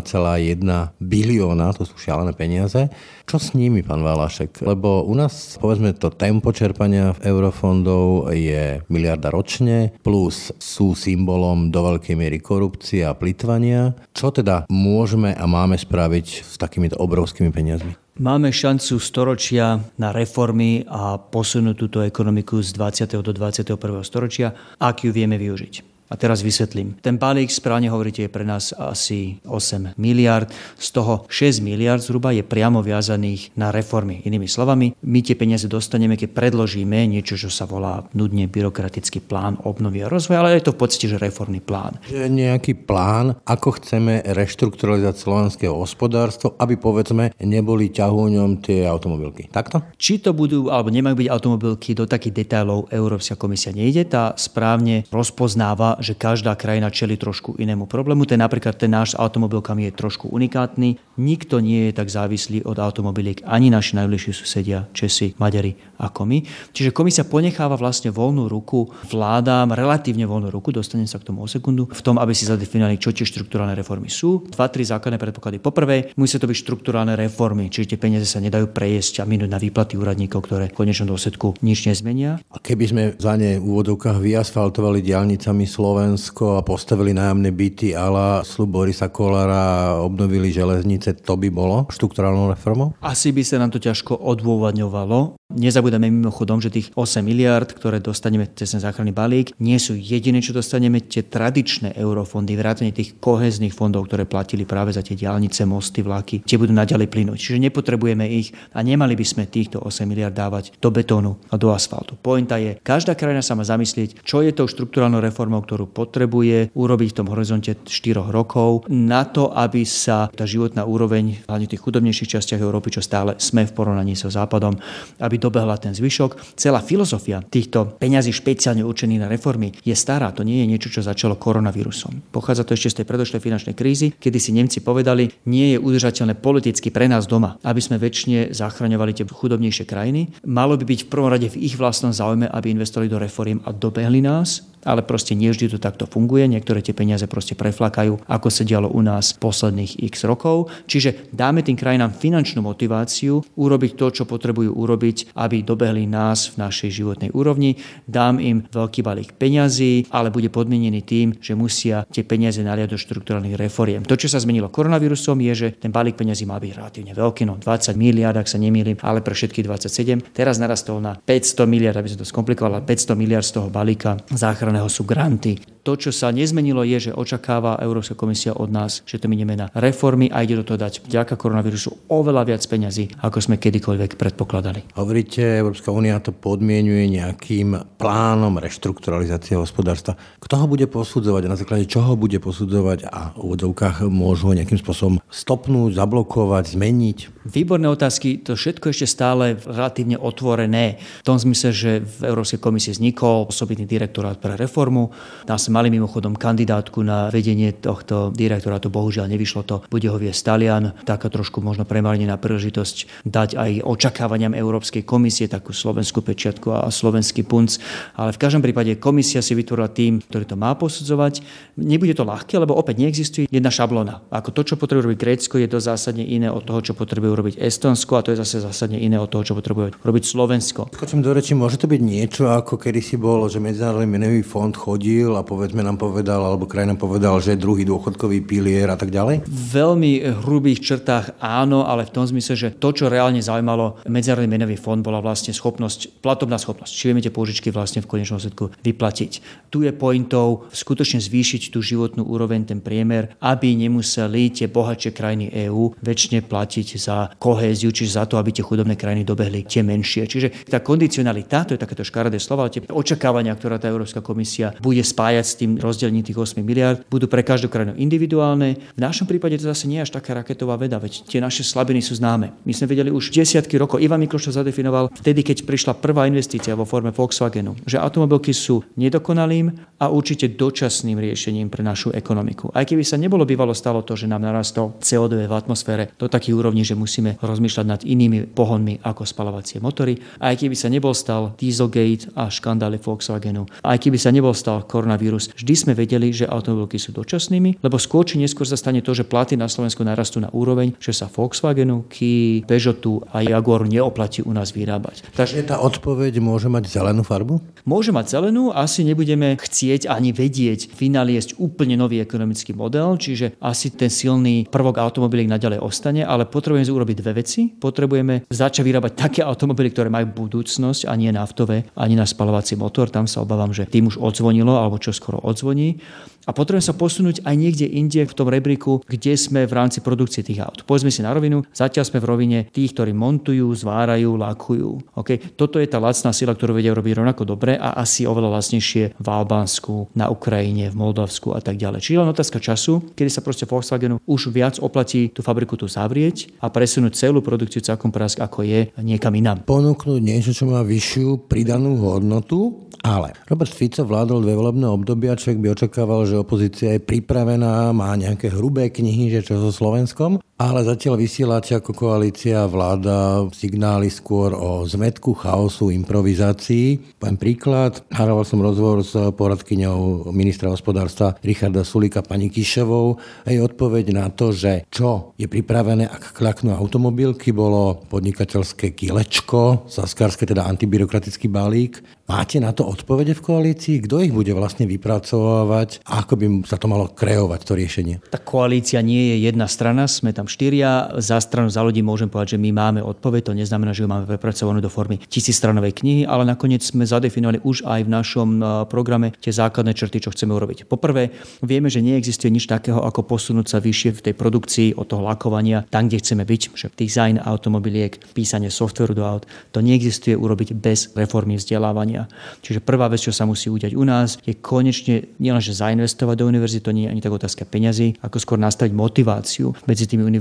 bilióna, 0.99 1.73
to 1.77 1.85
sú 1.85 1.95
šialené 1.97 2.33
peniaze. 2.35 2.91
Čo 3.29 3.37
s 3.37 3.53
nimi, 3.53 3.85
pán 3.85 4.01
Valašek? 4.01 4.65
Lebo 4.65 5.05
u 5.05 5.13
nás, 5.13 5.61
povedzme, 5.61 5.93
to 5.93 6.09
tempo 6.09 6.49
čerpania 6.49 7.13
v 7.13 7.29
eurofondov 7.29 8.33
je 8.33 8.81
miliarda 8.89 9.29
ročne, 9.29 9.93
plus 10.01 10.49
sú 10.57 10.97
symbolom 10.97 11.69
do 11.69 11.81
veľkej 11.85 12.17
miery 12.17 12.41
korupcie 12.41 13.05
a 13.05 13.13
plitvania. 13.13 13.93
Čo 14.17 14.33
teda 14.33 14.65
môžeme 14.73 15.37
a 15.37 15.45
máme 15.45 15.77
spraviť 15.77 16.27
s 16.41 16.55
takýmito 16.57 16.97
obrovskými 16.97 17.53
peniazmi? 17.53 18.08
Máme 18.19 18.51
šancu 18.51 18.99
storočia 18.99 19.79
na 19.95 20.11
reformy 20.11 20.83
a 20.91 21.23
posunúť 21.23 21.77
túto 21.79 21.99
ekonomiku 22.03 22.59
z 22.59 22.75
20. 22.75 23.15
do 23.23 23.31
21. 23.31 23.79
storočia, 24.03 24.59
ak 24.83 25.07
ju 25.07 25.15
vieme 25.15 25.39
využiť. 25.39 25.98
A 26.09 26.17
teraz 26.17 26.41
vysvetlím. 26.41 26.97
Ten 27.05 27.21
balík, 27.21 27.53
správne 27.53 27.93
hovoríte, 27.93 28.25
je 28.25 28.33
pre 28.33 28.49
nás 28.49 28.73
asi 28.73 29.37
8 29.45 29.93
miliard. 30.01 30.49
Z 30.81 30.89
toho 30.97 31.29
6 31.29 31.61
miliard 31.61 32.01
zhruba 32.01 32.33
je 32.33 32.41
priamo 32.41 32.81
viazaných 32.81 33.53
na 33.61 33.69
reformy. 33.69 34.25
Inými 34.25 34.49
slovami, 34.49 34.97
my 35.05 35.21
tie 35.21 35.37
peniaze 35.37 35.69
dostaneme, 35.69 36.17
keď 36.17 36.33
predložíme 36.33 36.97
niečo, 37.05 37.37
čo 37.37 37.53
sa 37.53 37.69
volá 37.69 38.09
nudne 38.17 38.49
byrokratický 38.49 39.21
plán 39.21 39.61
obnovy 39.69 40.01
a 40.01 40.09
rozvoja, 40.09 40.41
ale 40.41 40.57
je 40.57 40.73
to 40.73 40.75
v 40.75 40.81
podstate 40.81 41.07
že 41.13 41.21
reformný 41.21 41.61
plán. 41.61 42.01
Je 42.09 42.25
nejaký 42.25 42.73
plán, 42.89 43.37
ako 43.45 43.77
chceme 43.77 44.25
reštrukturalizovať 44.25 45.17
slovenské 45.21 45.67
hospodárstvo, 45.69 46.57
aby 46.57 46.81
povedzme 46.81 47.37
neboli 47.45 47.93
ťahúňom 47.93 48.65
tie 48.65 48.89
automobilky. 48.89 49.53
Takto? 49.53 49.85
Či 50.01 50.25
to 50.25 50.33
budú 50.33 50.73
alebo 50.73 50.89
nemajú 50.89 51.21
byť 51.21 51.29
automobilky, 51.29 51.93
do 51.99 52.07
takých 52.07 52.47
detailov 52.47 52.87
Európska 52.95 53.35
komisia 53.35 53.75
nejde. 53.75 54.07
Tá 54.07 54.33
správne 54.39 55.05
rozpoznáva, 55.11 55.98
že 55.99 56.15
každá 56.15 56.55
krajina 56.55 56.91
čeli 56.91 57.19
trošku 57.19 57.59
inému 57.59 57.87
problému. 57.87 58.27
Ten 58.27 58.41
napríklad 58.43 58.79
ten 58.79 58.91
náš 58.91 59.15
s 59.15 59.19
automobilkami 59.19 59.91
je 59.91 59.99
trošku 59.99 60.31
unikátny. 60.31 60.99
Nikto 61.19 61.59
nie 61.59 61.91
je 61.91 61.93
tak 61.97 62.09
závislý 62.09 62.63
od 62.63 62.79
automobiliek, 62.79 63.43
ani 63.47 63.71
naši 63.71 63.99
najbližší 63.99 64.33
susedia, 64.33 64.87
Česi, 64.95 65.35
Maďari 65.39 65.88
ako 65.99 66.25
my. 66.25 66.39
Čiže 66.73 66.95
komisia 66.95 67.27
ponecháva 67.27 67.75
vlastne 67.75 68.15
voľnú 68.15 68.47
ruku 68.47 68.89
vládám, 69.11 69.75
relatívne 69.75 70.25
voľnú 70.25 70.49
ruku, 70.55 70.71
dostanem 70.71 71.11
sa 71.11 71.19
k 71.19 71.29
tomu 71.29 71.43
o 71.43 71.49
sekundu, 71.51 71.91
v 71.91 72.03
tom, 72.07 72.17
aby 72.17 72.33
si 72.33 72.47
zadefinovali, 72.47 73.03
čo 73.03 73.11
tie 73.11 73.27
štruktúrálne 73.27 73.75
reformy 73.75 74.07
sú. 74.07 74.47
Dva, 74.55 74.71
tri 74.71 74.87
základné 74.87 75.19
predpoklady. 75.19 75.59
Poprvé, 75.59 76.15
musia 76.15 76.39
to 76.39 76.47
byť 76.47 76.59
štruktúrálne 76.63 77.19
reformy, 77.19 77.67
čiže 77.69 77.95
tie 77.95 77.99
peniaze 77.99 78.31
sa 78.31 78.39
nedajú 78.39 78.71
prejesť 78.71 79.23
a 79.23 79.29
minúť 79.29 79.51
na 79.51 79.59
výplaty 79.59 79.99
úradníkov, 79.99 80.47
ktoré 80.47 80.71
v 80.71 80.79
konečnom 80.79 81.11
dôsledku 81.11 81.59
nič 81.67 81.91
nezmenia. 81.91 82.39
A 82.55 82.63
keby 82.63 82.85
sme 82.87 83.03
za 83.19 83.35
ne 83.35 83.59
v 83.59 83.65
úvodovkách 83.67 84.23
vyasfaltovali 84.23 85.03
diálnicami 85.03 85.67
Slovensko 85.67 86.61
a 86.61 86.63
postavili 86.63 87.11
nájomné 87.11 87.51
byty 87.51 87.99
ala 87.99 88.47
slub 88.47 88.71
Borisa 88.71 89.11
Kolára 89.11 89.99
obnovili 89.99 90.53
železnice, 90.53 91.17
to 91.19 91.35
by 91.35 91.49
bolo 91.49 91.89
štruktúrálnou 91.89 92.53
reformou? 92.53 92.95
Asi 93.01 93.33
by 93.33 93.43
sa 93.43 93.57
nám 93.59 93.73
to 93.73 93.81
ťažko 93.81 94.15
odôvodňovalo. 94.15 95.38
Nezabudeme 95.49 96.13
mimochodom, 96.13 96.61
že 96.61 96.69
tých 96.69 96.93
8 96.93 97.25
miliard, 97.25 97.73
ktoré 97.73 98.05
dostaneme 98.05 98.53
cez 98.53 98.69
ten 98.69 98.85
záchranný 98.85 99.17
balík, 99.17 99.57
nie 99.65 99.81
sú 99.81 99.97
jediné, 99.97 100.45
čo 100.45 100.53
dostaneme 100.53 101.01
tie 101.01 101.25
tradičné 101.25 101.97
eurofondy, 101.97 102.53
vrátane 102.53 102.93
tých 102.93 103.17
kohezných 103.17 103.73
fondov, 103.73 104.13
ktoré 104.13 104.29
platili 104.29 104.69
práve 104.69 104.93
za 104.93 105.01
tie 105.01 105.17
diálnice, 105.17 105.65
mosty, 105.65 106.05
vlaky, 106.05 106.45
tie 106.45 106.61
budú 106.61 106.77
naďalej 106.77 107.09
plynúť. 107.09 107.41
Čiže 107.41 107.65
nepotrebujeme 107.65 108.29
ich 108.29 108.53
a 108.77 108.85
nemali 108.85 109.17
by 109.17 109.25
sme 109.25 109.49
týchto 109.49 109.81
8 109.81 110.05
miliard 110.05 110.37
dávať 110.37 110.77
do 110.77 110.93
betónu 110.93 111.41
a 111.49 111.57
do 111.57 111.73
asfaltu. 111.73 112.21
Pointa 112.21 112.61
je, 112.61 112.77
každá 112.85 113.17
krajina 113.17 113.41
sa 113.41 113.57
má 113.57 113.65
zamyslieť, 113.65 114.21
čo 114.21 114.45
je 114.45 114.53
tou 114.53 114.69
štruktúrálnou 114.69 115.25
reformou, 115.25 115.65
ktorú 115.65 115.89
potrebuje 115.89 116.77
urobiť 116.77 117.09
v 117.09 117.19
tom 117.25 117.33
horizonte 117.33 117.73
4 117.89 118.21
rokov 118.29 118.85
na 118.93 119.25
to, 119.25 119.49
aby 119.57 119.81
sa 119.89 120.29
tá 120.29 120.45
životná 120.45 120.85
úroveň, 120.85 121.41
hlavne 121.49 121.65
v 121.65 121.73
tých 121.73 121.85
chudobnejších 121.89 122.37
častiach 122.37 122.61
Európy, 122.61 122.93
čo 122.93 123.01
stále 123.01 123.41
sme 123.41 123.65
v 123.65 123.73
porovnaní 123.73 124.13
so 124.13 124.29
západom, 124.29 124.77
aby 125.25 125.38
dobehla 125.39 125.79
ten 125.79 125.95
zvyšok. 125.95 126.59
Celá 126.59 126.83
filozofia 126.83 127.41
týchto 127.41 127.97
peňazí 127.97 128.35
špeciálne 128.35 128.83
určených 128.85 129.23
na 129.23 129.29
reformy 129.31 129.73
je 129.87 129.95
stará. 129.95 130.35
To 130.35 130.43
nie 130.43 130.61
je 130.61 130.71
niečo, 130.71 130.93
čo 130.93 131.07
začalo 131.07 131.39
koronavírusom. 131.39 132.35
Pochádza 132.35 132.67
to 132.67 132.75
ešte 132.75 132.91
z 132.93 132.97
tej 133.03 133.07
predošlej 133.07 133.41
finančnej 133.41 133.75
krízy, 133.79 134.13
kedy 134.19 134.39
si 134.43 134.51
Nemci 134.53 134.83
povedali, 134.83 135.31
nie 135.47 135.73
je 135.73 135.79
udržateľné 135.79 136.37
politicky 136.37 136.91
pre 136.91 137.07
nás 137.07 137.31
doma, 137.31 137.57
aby 137.63 137.79
sme 137.79 138.03
väčšine 138.03 138.51
zachraňovali 138.53 139.15
tie 139.15 139.25
chudobnejšie 139.25 139.87
krajiny. 139.87 140.35
Malo 140.45 140.75
by 140.75 140.85
byť 140.85 141.01
v 141.07 141.11
prvom 141.11 141.31
rade 141.31 141.47
v 141.47 141.61
ich 141.63 141.79
vlastnom 141.79 142.11
záujme, 142.11 142.51
aby 142.51 142.75
investovali 142.75 143.07
do 143.07 143.23
reforiem 143.23 143.63
a 143.63 143.71
dobehli 143.71 144.19
nás 144.19 144.67
ale 144.89 145.05
proste 145.05 145.37
nie 145.37 145.53
vždy 145.53 145.77
to 145.77 145.79
takto 145.79 146.09
funguje. 146.09 146.49
Niektoré 146.49 146.81
tie 146.81 146.97
peniaze 146.97 147.29
proste 147.29 147.53
preflakajú, 147.53 148.25
ako 148.25 148.49
sa 148.49 148.65
dialo 148.65 148.89
u 148.89 149.05
nás 149.05 149.37
posledných 149.37 150.01
x 150.09 150.25
rokov. 150.25 150.73
Čiže 150.89 151.29
dáme 151.37 151.61
tým 151.61 151.77
krajinám 151.77 152.17
finančnú 152.17 152.65
motiváciu 152.65 153.45
urobiť 153.53 153.93
to, 154.01 154.07
čo 154.09 154.25
potrebujú 154.25 154.73
urobiť, 154.73 155.37
aby 155.37 155.61
dobehli 155.61 156.09
nás 156.09 156.57
v 156.57 156.65
našej 156.65 156.89
životnej 157.05 157.31
úrovni. 157.37 157.77
Dám 158.09 158.41
im 158.41 158.65
veľký 158.65 159.05
balík 159.05 159.37
peňazí, 159.37 160.09
ale 160.09 160.33
bude 160.33 160.49
podmienený 160.49 161.05
tým, 161.05 161.37
že 161.37 161.53
musia 161.53 162.09
tie 162.09 162.25
peniaze 162.25 162.65
naliať 162.65 162.97
do 162.97 162.99
štruktúrnych 162.99 163.61
reforiem. 163.61 164.09
To, 164.09 164.17
čo 164.17 164.33
sa 164.33 164.41
zmenilo 164.41 164.73
koronavírusom, 164.73 165.37
je, 165.45 165.53
že 165.53 165.69
ten 165.77 165.93
balík 165.93 166.17
peňazí 166.17 166.49
má 166.49 166.57
byť 166.57 166.73
relatívne 166.73 167.13
veľký, 167.13 167.45
no 167.45 167.61
20 167.61 167.93
miliard, 168.01 168.41
ak 168.41 168.49
sa 168.49 168.57
nemýlim, 168.57 168.97
ale 169.05 169.21
pre 169.21 169.37
všetky 169.37 169.61
27. 169.61 170.33
Teraz 170.33 170.57
narastol 170.57 171.05
na 171.05 171.13
500 171.19 171.69
miliard, 171.69 171.99
aby 172.01 172.09
sa 172.09 172.17
to 172.17 172.25
skomplikovalo, 172.25 172.81
500 172.81 173.13
miliard 173.19 173.45
z 173.45 173.61
toho 173.61 173.69
balíka 173.69 174.17
záchrany 174.33 174.78
o 174.85 174.89
su 174.93 175.07
grantį 175.09 175.57
To, 175.89 175.97
čo 175.97 176.13
sa 176.13 176.29
nezmenilo, 176.29 176.85
je, 176.85 177.09
že 177.09 177.17
očakáva 177.17 177.81
Európska 177.81 178.13
komisia 178.13 178.53
od 178.53 178.69
nás, 178.69 179.01
že 179.09 179.17
to 179.17 179.25
mineme 179.25 179.57
na 179.57 179.73
reformy 179.73 180.29
a 180.29 180.45
ide 180.45 180.61
do 180.61 180.69
toho 180.69 180.77
dať 180.77 181.01
vďaka 181.01 181.41
koronavírusu 181.41 182.13
oveľa 182.13 182.45
viac 182.45 182.61
peňazí, 182.61 183.17
ako 183.25 183.41
sme 183.41 183.57
kedykoľvek 183.57 184.21
predpokladali. 184.21 184.93
Hovoríte, 185.01 185.41
Európska 185.41 185.89
únia 185.89 186.21
to 186.21 186.37
podmienuje 186.37 187.09
nejakým 187.09 187.97
plánom 187.97 188.61
reštrukturalizácie 188.61 189.57
hospodárstva. 189.57 190.21
Kto 190.45 190.61
ho 190.61 190.67
bude 190.69 190.85
posudzovať 190.93 191.49
a 191.49 191.53
na 191.53 191.57
základe 191.57 191.89
čoho 191.89 192.21
bude 192.21 192.37
posudzovať 192.37 193.09
a 193.09 193.33
v 193.33 193.49
úvodovkách 193.49 194.05
môžu 194.13 194.53
ho 194.53 194.61
nejakým 194.61 194.77
spôsobom 194.77 195.25
stopnúť, 195.33 195.97
zablokovať, 195.97 196.77
zmeniť? 196.77 197.49
Výborné 197.49 197.89
otázky, 197.89 198.45
to 198.45 198.61
všetko 198.61 198.93
ešte 198.93 199.09
stále 199.09 199.57
relatívne 199.57 200.21
otvorené. 200.21 201.01
V 201.25 201.33
tom 201.33 201.41
zmysle, 201.41 201.73
že 201.73 201.91
v 202.05 202.29
Európskej 202.29 202.61
komisii 202.61 203.01
vznikol 203.01 203.49
osobitný 203.49 203.89
direktorát 203.89 204.37
pre 204.37 204.53
reformu. 204.53 205.17
Tam 205.49 205.57
sme 205.57 205.78
mali 205.79 205.95
mimochodom 205.95 206.35
kandidátku 206.35 207.07
na 207.07 207.31
vedenie 207.31 207.71
tohto 207.71 208.35
direktorátu, 208.35 208.91
bohužiaľ 208.91 209.31
nevyšlo 209.31 209.63
to, 209.63 209.87
bude 209.87 210.11
ho 210.11 210.19
viesť 210.19 210.51
Talian, 210.51 210.91
taká 211.07 211.31
trošku 211.31 211.63
možno 211.63 211.87
premarnená 211.87 212.35
príležitosť 212.35 213.23
dať 213.23 213.55
aj 213.55 213.87
očakávaniam 213.87 214.59
Európskej 214.59 215.07
komisie 215.07 215.47
takú 215.47 215.71
slovenskú 215.71 216.19
pečiatku 216.27 216.75
a 216.75 216.91
slovenský 216.91 217.47
punc, 217.47 217.79
ale 218.19 218.35
v 218.35 218.43
každom 218.43 218.59
prípade 218.59 218.99
komisia 218.99 219.39
si 219.39 219.55
vytvorila 219.55 219.87
tým, 219.87 220.19
ktorý 220.19 220.51
to 220.51 220.59
má 220.59 220.75
posudzovať. 220.75 221.47
Nebude 221.79 222.19
to 222.19 222.27
ľahké, 222.27 222.59
lebo 222.59 222.75
opäť 222.75 222.99
neexistuje 222.99 223.47
jedna 223.47 223.71
šablona. 223.71 224.27
Ako 224.35 224.51
to, 224.51 224.67
čo 224.67 224.75
potrebuje 224.75 225.15
robiť 225.15 225.19
Grécko, 225.23 225.63
je 225.63 225.71
to 225.71 225.79
zásadne 225.79 226.27
iné 226.27 226.51
od 226.51 226.67
toho, 226.67 226.83
čo 226.83 226.99
potrebuje 226.99 227.31
robiť 227.39 227.55
Estonsko 227.63 228.19
a 228.19 228.25
to 228.27 228.35
je 228.35 228.43
zase 228.43 228.67
zásadne 228.67 228.99
iné 228.99 229.15
od 229.15 229.31
toho, 229.31 229.47
čo 229.47 229.55
potrebuje 229.55 230.03
robiť 230.03 230.25
Slovensko. 230.27 230.91
Skočím 230.91 231.23
do 231.23 231.31
reči, 231.31 231.55
môže 231.55 231.79
to 231.79 231.87
byť 231.87 232.03
niečo, 232.03 232.51
ako 232.51 232.83
kedy 232.83 232.99
si 232.99 233.15
bolo, 233.15 233.47
že 233.47 233.63
Medzinárodný 233.63 234.11
menový 234.11 234.43
fond 234.43 234.75
chodil 234.75 235.39
a 235.39 235.47
povedzme 235.69 235.85
nám 235.85 236.01
povedal, 236.01 236.41
alebo 236.41 236.65
kraj 236.65 236.89
nám 236.89 236.97
povedal, 236.97 237.37
že 237.45 237.53
druhý 237.53 237.85
dôchodkový 237.85 238.41
pilier 238.41 238.89
a 238.89 238.97
tak 238.97 239.13
ďalej? 239.13 239.45
V 239.45 239.63
veľmi 239.77 240.41
hrubých 240.41 240.81
črtách 240.81 241.37
áno, 241.45 241.85
ale 241.85 242.09
v 242.09 242.15
tom 242.17 242.25
zmysle, 242.25 242.57
že 242.57 242.69
to, 242.73 242.89
čo 242.97 243.13
reálne 243.13 243.37
zaujímalo 243.45 244.01
Medzinárodný 244.09 244.49
menový 244.49 244.81
fond, 244.81 245.05
bola 245.05 245.21
vlastne 245.21 245.53
schopnosť, 245.53 246.25
platobná 246.25 246.57
schopnosť. 246.57 246.89
Či 246.89 247.13
vieme 247.13 247.21
tie 247.21 247.29
pôžičky 247.29 247.69
vlastne 247.69 248.01
v 248.01 248.09
konečnom 248.09 248.41
svetku 248.41 248.73
vyplatiť. 248.81 249.33
Tu 249.69 249.85
je 249.85 249.93
pointou 249.93 250.65
skutočne 250.73 251.21
zvýšiť 251.21 251.69
tú 251.69 251.85
životnú 251.85 252.25
úroveň, 252.25 252.65
ten 252.65 252.81
priemer, 252.81 253.37
aby 253.45 253.77
nemuseli 253.77 254.49
tie 254.49 254.73
bohatšie 254.73 255.13
krajiny 255.13 255.53
EÚ 255.69 256.01
väčšine 256.01 256.49
platiť 256.49 256.97
za 256.97 257.29
kohéziu, 257.37 257.93
čiže 257.93 258.17
za 258.17 258.25
to, 258.25 258.41
aby 258.41 258.57
tie 258.57 258.65
chudobné 258.65 258.97
krajiny 258.97 259.21
dobehli 259.21 259.69
tie 259.69 259.85
menšie. 259.85 260.25
Čiže 260.25 260.65
tá 260.73 260.81
kondicionalita, 260.81 261.69
to 261.69 261.77
je 261.77 261.85
takéto 261.85 262.09
škaredé 262.09 262.41
slova, 262.41 262.73
tie 262.73 262.81
očakávania, 262.89 263.53
ktorá 263.53 263.77
tá 263.77 263.93
Európska 263.93 264.25
komisia 264.25 264.73
bude 264.81 265.05
spájať 265.05 265.45
tým 265.55 265.81
rozdelením 265.81 266.27
tých 266.27 266.37
8 266.37 266.61
miliard, 266.61 267.01
budú 267.09 267.31
pre 267.31 267.47
každú 267.47 267.71
krajinu 267.71 267.95
individuálne. 267.97 268.77
V 268.93 269.01
našom 269.01 269.25
prípade 269.25 269.57
to 269.57 269.69
zase 269.71 269.87
nie 269.87 270.03
je 270.03 270.11
až 270.11 270.19
taká 270.19 270.37
raketová 270.37 270.77
veda, 270.77 270.99
veď 270.99 271.25
tie 271.25 271.41
naše 271.41 271.65
slabiny 271.65 272.03
sú 272.03 272.19
známe. 272.19 272.53
My 272.67 272.73
sme 272.75 272.91
vedeli 272.91 273.15
už 273.15 273.31
desiatky 273.31 273.79
rokov. 273.79 274.03
Ivan 274.03 274.21
Mikloš 274.21 274.51
to 274.51 274.59
zadefinoval 274.59 275.15
vtedy, 275.15 275.47
keď 275.47 275.63
prišla 275.63 275.97
prvá 276.03 276.27
investícia 276.27 276.75
vo 276.75 276.83
forme 276.83 277.15
Volkswagenu, 277.15 277.79
že 277.87 278.03
automobilky 278.03 278.51
sú 278.51 278.83
nedokonalým 278.99 279.71
a 280.03 280.11
určite 280.11 280.51
dočasným 280.51 281.21
riešením 281.23 281.71
pre 281.71 281.87
našu 281.87 282.11
ekonomiku. 282.11 282.75
Aj 282.75 282.83
keby 282.83 283.07
sa 283.07 283.15
nebolo 283.15 283.47
bývalo 283.47 283.71
stalo 283.77 284.03
to, 284.03 284.19
že 284.19 284.27
nám 284.27 284.43
narastol 284.43 284.99
CO2 284.99 285.47
v 285.47 285.55
atmosfére 285.55 286.11
do 286.19 286.27
takých 286.27 286.59
úrovní, 286.59 286.83
že 286.83 286.99
musíme 286.99 287.39
rozmýšľať 287.39 287.87
nad 287.87 288.01
inými 288.03 288.51
pohonmi 288.51 288.99
ako 289.07 289.23
spalovacie 289.23 289.79
motory, 289.79 290.19
aj 290.43 290.59
keby 290.59 290.75
sa 290.75 290.91
nebol 290.91 291.15
stal 291.15 291.55
Dieselgate 291.55 292.35
a 292.35 292.51
škandály 292.51 292.99
Volkswagenu, 292.99 293.71
aj 293.87 293.99
keby 294.03 294.19
sa 294.19 294.35
nebol 294.35 294.51
stal 294.51 294.83
koronavírus, 294.83 295.38
vždy 295.55 295.75
sme 295.79 295.93
vedeli, 295.95 296.35
že 296.35 296.51
automobilky 296.51 296.99
sú 296.99 297.15
dočasnými, 297.15 297.79
lebo 297.79 297.97
skôr 298.03 298.27
či 298.27 298.43
neskôr 298.43 298.67
sa 298.67 298.75
stane 298.75 298.99
to, 298.99 299.15
že 299.15 299.23
platy 299.23 299.55
na 299.55 299.71
Slovensku 299.71 300.03
narastú 300.03 300.43
na 300.43 300.51
úroveň, 300.51 300.99
že 300.99 301.15
sa 301.15 301.31
Volkswagenu, 301.31 302.11
Kia, 302.11 302.67
Peugeotu 302.67 303.23
a 303.31 303.45
Jaguaru 303.45 303.87
neoplatí 303.87 304.43
u 304.43 304.51
nás 304.51 304.75
vyrábať. 304.75 305.29
Takže 305.37 305.63
tá 305.69 305.79
odpoveď 305.79 306.41
môže 306.41 306.67
mať 306.67 306.89
zelenú 306.89 307.23
farbu? 307.23 307.61
Môže 307.85 308.11
mať 308.11 308.35
zelenú, 308.41 308.73
asi 308.73 309.05
nebudeme 309.05 309.61
chcieť 309.61 310.09
ani 310.09 310.33
vedieť 310.33 310.97
vynaliesť 310.97 311.61
úplne 311.61 312.01
nový 312.01 312.25
ekonomický 312.25 312.73
model, 312.73 313.21
čiže 313.21 313.61
asi 313.61 313.93
ten 313.93 314.09
silný 314.09 314.65
prvok 314.65 314.97
automobiliek 314.97 315.49
naďalej 315.49 315.85
ostane, 315.85 316.25
ale 316.25 316.49
potrebujeme 316.49 316.89
urobiť 316.89 317.17
dve 317.21 317.33
veci. 317.45 317.69
Potrebujeme 317.69 318.49
začať 318.49 318.81
vyrábať 318.81 319.13
také 319.13 319.41
automobily, 319.45 319.93
ktoré 319.93 320.09
majú 320.09 320.49
budúcnosť 320.49 321.05
a 321.05 321.13
nie 321.13 321.29
naftové, 321.29 321.85
ani 321.93 322.17
na 322.17 322.25
spalovací 322.25 322.81
motor. 322.81 323.13
Tam 323.13 323.29
sa 323.29 323.45
obávam, 323.45 323.69
že 323.77 323.85
tým 323.85 324.09
už 324.09 324.17
odzvonilo, 324.17 324.73
alebo 324.81 324.97
čo 324.97 325.13
skoro 325.13 325.28
skoro 325.29 325.41
odzvoní 325.41 326.01
a 326.49 326.51
potrebujeme 326.57 326.89
sa 326.89 326.97
posunúť 326.97 327.45
aj 327.45 327.55
niekde 327.55 327.85
inde 327.85 328.25
v 328.25 328.33
tom 328.33 328.49
rebríku, 328.49 329.05
kde 329.05 329.37
sme 329.37 329.69
v 329.69 329.77
rámci 329.77 330.01
produkcie 330.01 330.41
tých 330.41 330.65
aut. 330.65 330.89
Povedzme 330.89 331.13
si 331.13 331.21
na 331.21 331.37
rovinu, 331.37 331.61
zatiaľ 331.77 332.09
sme 332.09 332.25
v 332.25 332.29
rovine 332.33 332.59
tých, 332.73 332.97
ktorí 332.97 333.13
montujú, 333.13 333.69
zvárajú, 333.69 334.41
lakujú. 334.41 335.13
Okay? 335.13 335.37
Toto 335.53 335.77
je 335.77 335.85
tá 335.85 336.01
lacná 336.01 336.33
sila, 336.33 336.57
ktorú 336.57 336.81
vedia 336.81 336.97
robiť 336.97 337.21
rovnako 337.21 337.45
dobre 337.45 337.77
a 337.77 338.01
asi 338.01 338.25
oveľa 338.25 338.57
lacnejšie 338.57 339.21
v 339.21 339.27
Albánsku, 339.29 340.17
na 340.17 340.33
Ukrajine, 340.33 340.89
v 340.89 340.97
Moldavsku 340.97 341.53
a 341.53 341.61
tak 341.61 341.77
ďalej. 341.77 342.01
Čiže 342.01 342.21
len 342.25 342.33
otázka 342.33 342.57
času, 342.63 343.13
kedy 343.13 343.29
sa 343.29 343.45
proste 343.45 343.69
Volkswagenu 343.69 344.25
už 344.25 344.49
viac 344.49 344.81
oplatí 344.81 345.29
tú 345.29 345.45
fabriku 345.45 345.77
tu 345.77 345.85
zavrieť 345.85 346.49
a 346.65 346.73
presunúť 346.73 347.13
celú 347.19 347.45
produkciu 347.45 347.85
celkom 347.85 348.09
prask, 348.09 348.41
ako 348.41 348.65
je 348.65 348.89
niekam 349.05 349.37
inám. 349.37 349.69
Ponúknuť 349.69 350.21
niečo, 350.25 350.57
čo 350.57 350.65
má 350.65 350.81
vyššiu 350.81 351.51
pridanú 351.51 352.01
hodnotu, 352.01 352.89
ale 353.05 353.35
Robert 353.47 353.71
Fico 353.71 354.03
vládol 354.03 354.43
dve 354.43 354.59
volebné 354.59 354.87
obdobia, 354.91 355.39
človek 355.39 355.63
by 355.63 355.69
očakával, 355.75 356.27
že 356.27 356.38
opozícia 356.39 356.97
je 356.97 357.03
pripravená, 357.03 357.91
má 357.91 358.15
nejaké 358.15 358.49
hrubé 358.55 358.89
knihy, 358.89 359.29
že 359.35 359.45
čo 359.45 359.59
so 359.59 359.75
Slovenskom, 359.75 360.41
ale 360.59 360.83
zatiaľ 360.83 361.15
vysielate 361.23 361.79
ako 361.79 361.95
koalícia 361.95 362.67
vláda 362.67 363.47
signály 363.55 364.11
skôr 364.11 364.51
o 364.51 364.83
zmetku, 364.83 365.39
chaosu, 365.39 365.95
improvizácii. 365.95 367.15
Poviem 367.15 367.39
príklad, 367.39 368.03
hral 368.11 368.43
som 368.43 368.59
rozhovor 368.59 369.07
s 369.07 369.15
poradkyňou 369.15 370.35
ministra 370.35 370.67
hospodárstva 370.67 371.39
Richarda 371.47 371.87
Sulika 371.87 372.27
pani 372.27 372.51
Kišovou. 372.51 373.23
Jej 373.47 373.63
odpoveď 373.63 374.11
na 374.11 374.35
to, 374.35 374.51
že 374.51 374.83
čo 374.91 375.39
je 375.39 375.47
pripravené, 375.47 376.11
ak 376.11 376.35
klaknú 376.35 376.75
automobilky, 376.75 377.55
bolo 377.55 378.03
podnikateľské 378.11 378.99
kilečko, 378.99 379.87
saskarské 379.87 380.43
teda 380.43 380.67
antibyrokratický 380.67 381.47
balík. 381.47 382.03
Máte 382.27 382.61
na 382.61 382.75
to 382.75 382.85
odpovede 382.85 383.33
v 383.39 383.41
koalícii? 383.41 384.05
Kto 384.05 384.21
ich 384.21 384.35
bude 384.35 384.53
vlastne 384.53 384.85
vypracovávať? 384.85 386.05
A 386.05 386.27
ako 386.27 386.35
by 386.35 386.47
sa 386.67 386.77
to 386.77 386.91
malo 386.91 387.09
kreovať, 387.09 387.61
to 387.63 387.73
riešenie? 387.73 388.21
Tá 388.29 388.37
koalícia 388.43 389.01
nie 389.01 389.33
je 389.33 389.49
jedna 389.49 389.65
strana, 389.65 390.05
sme 390.05 390.37
tam 390.37 390.45
štyria. 390.49 391.13
Za 391.21 391.39
stranu, 391.45 391.69
za 391.69 391.85
ľudí 391.85 392.01
môžem 392.01 392.33
povedať, 392.33 392.57
že 392.57 392.63
my 392.65 392.73
máme 392.73 393.01
odpoveď. 393.05 393.53
To 393.53 393.53
neznamená, 393.53 393.93
že 393.93 394.03
ju 394.03 394.09
máme 394.09 394.25
prepracovanú 394.25 394.81
do 394.81 394.89
formy 394.89 395.21
tisícstranovej 395.21 396.01
knihy, 396.01 396.23
ale 396.25 396.49
nakoniec 396.49 396.81
sme 396.81 397.05
zadefinovali 397.05 397.61
už 397.61 397.85
aj 397.85 398.01
v 398.09 398.11
našom 398.11 398.49
programe 398.89 399.37
tie 399.37 399.53
základné 399.53 399.93
črty, 399.93 400.25
čo 400.25 400.33
chceme 400.33 400.57
urobiť. 400.57 400.89
Poprvé, 400.89 401.37
vieme, 401.61 401.93
že 401.93 402.01
neexistuje 402.01 402.49
nič 402.49 402.65
takého, 402.65 403.05
ako 403.05 403.29
posunúť 403.29 403.77
sa 403.77 403.79
vyššie 403.85 404.17
v 404.17 404.25
tej 404.25 404.35
produkcii 404.41 404.89
od 404.97 405.05
toho 405.05 405.21
lakovania, 405.21 405.85
tam, 405.93 406.09
kde 406.09 406.25
chceme 406.25 406.49
byť, 406.49 406.63
že 406.73 406.89
design 406.97 407.37
automobiliek, 407.37 408.17
písanie 408.33 408.73
softveru 408.73 409.13
do 409.13 409.29
aut, 409.29 409.45
to 409.77 409.85
neexistuje 409.85 410.33
urobiť 410.33 410.73
bez 410.73 411.13
reformy 411.13 411.61
vzdelávania. 411.61 412.25
Čiže 412.65 412.81
prvá 412.81 413.13
vec, 413.13 413.21
čo 413.21 413.37
sa 413.37 413.45
musí 413.45 413.69
udiať 413.69 413.93
u 413.93 414.09
nás, 414.09 414.41
je 414.49 414.57
konečne 414.57 415.29
nielenže 415.37 415.77
zainvestovať 415.77 416.41
do 416.41 416.49
univerzity, 416.49 416.81
to 416.81 416.97
nie 416.97 417.05
je 417.05 417.13
ani 417.13 417.21
tak 417.21 417.37
otázka 417.37 417.69
peňazí, 417.69 418.17
ako 418.25 418.41
skôr 418.41 418.57
nastaviť 418.57 418.97
motiváciu 418.97 419.77
medzi 419.85 420.09
tými 420.09 420.25
univerzitami 420.25 420.38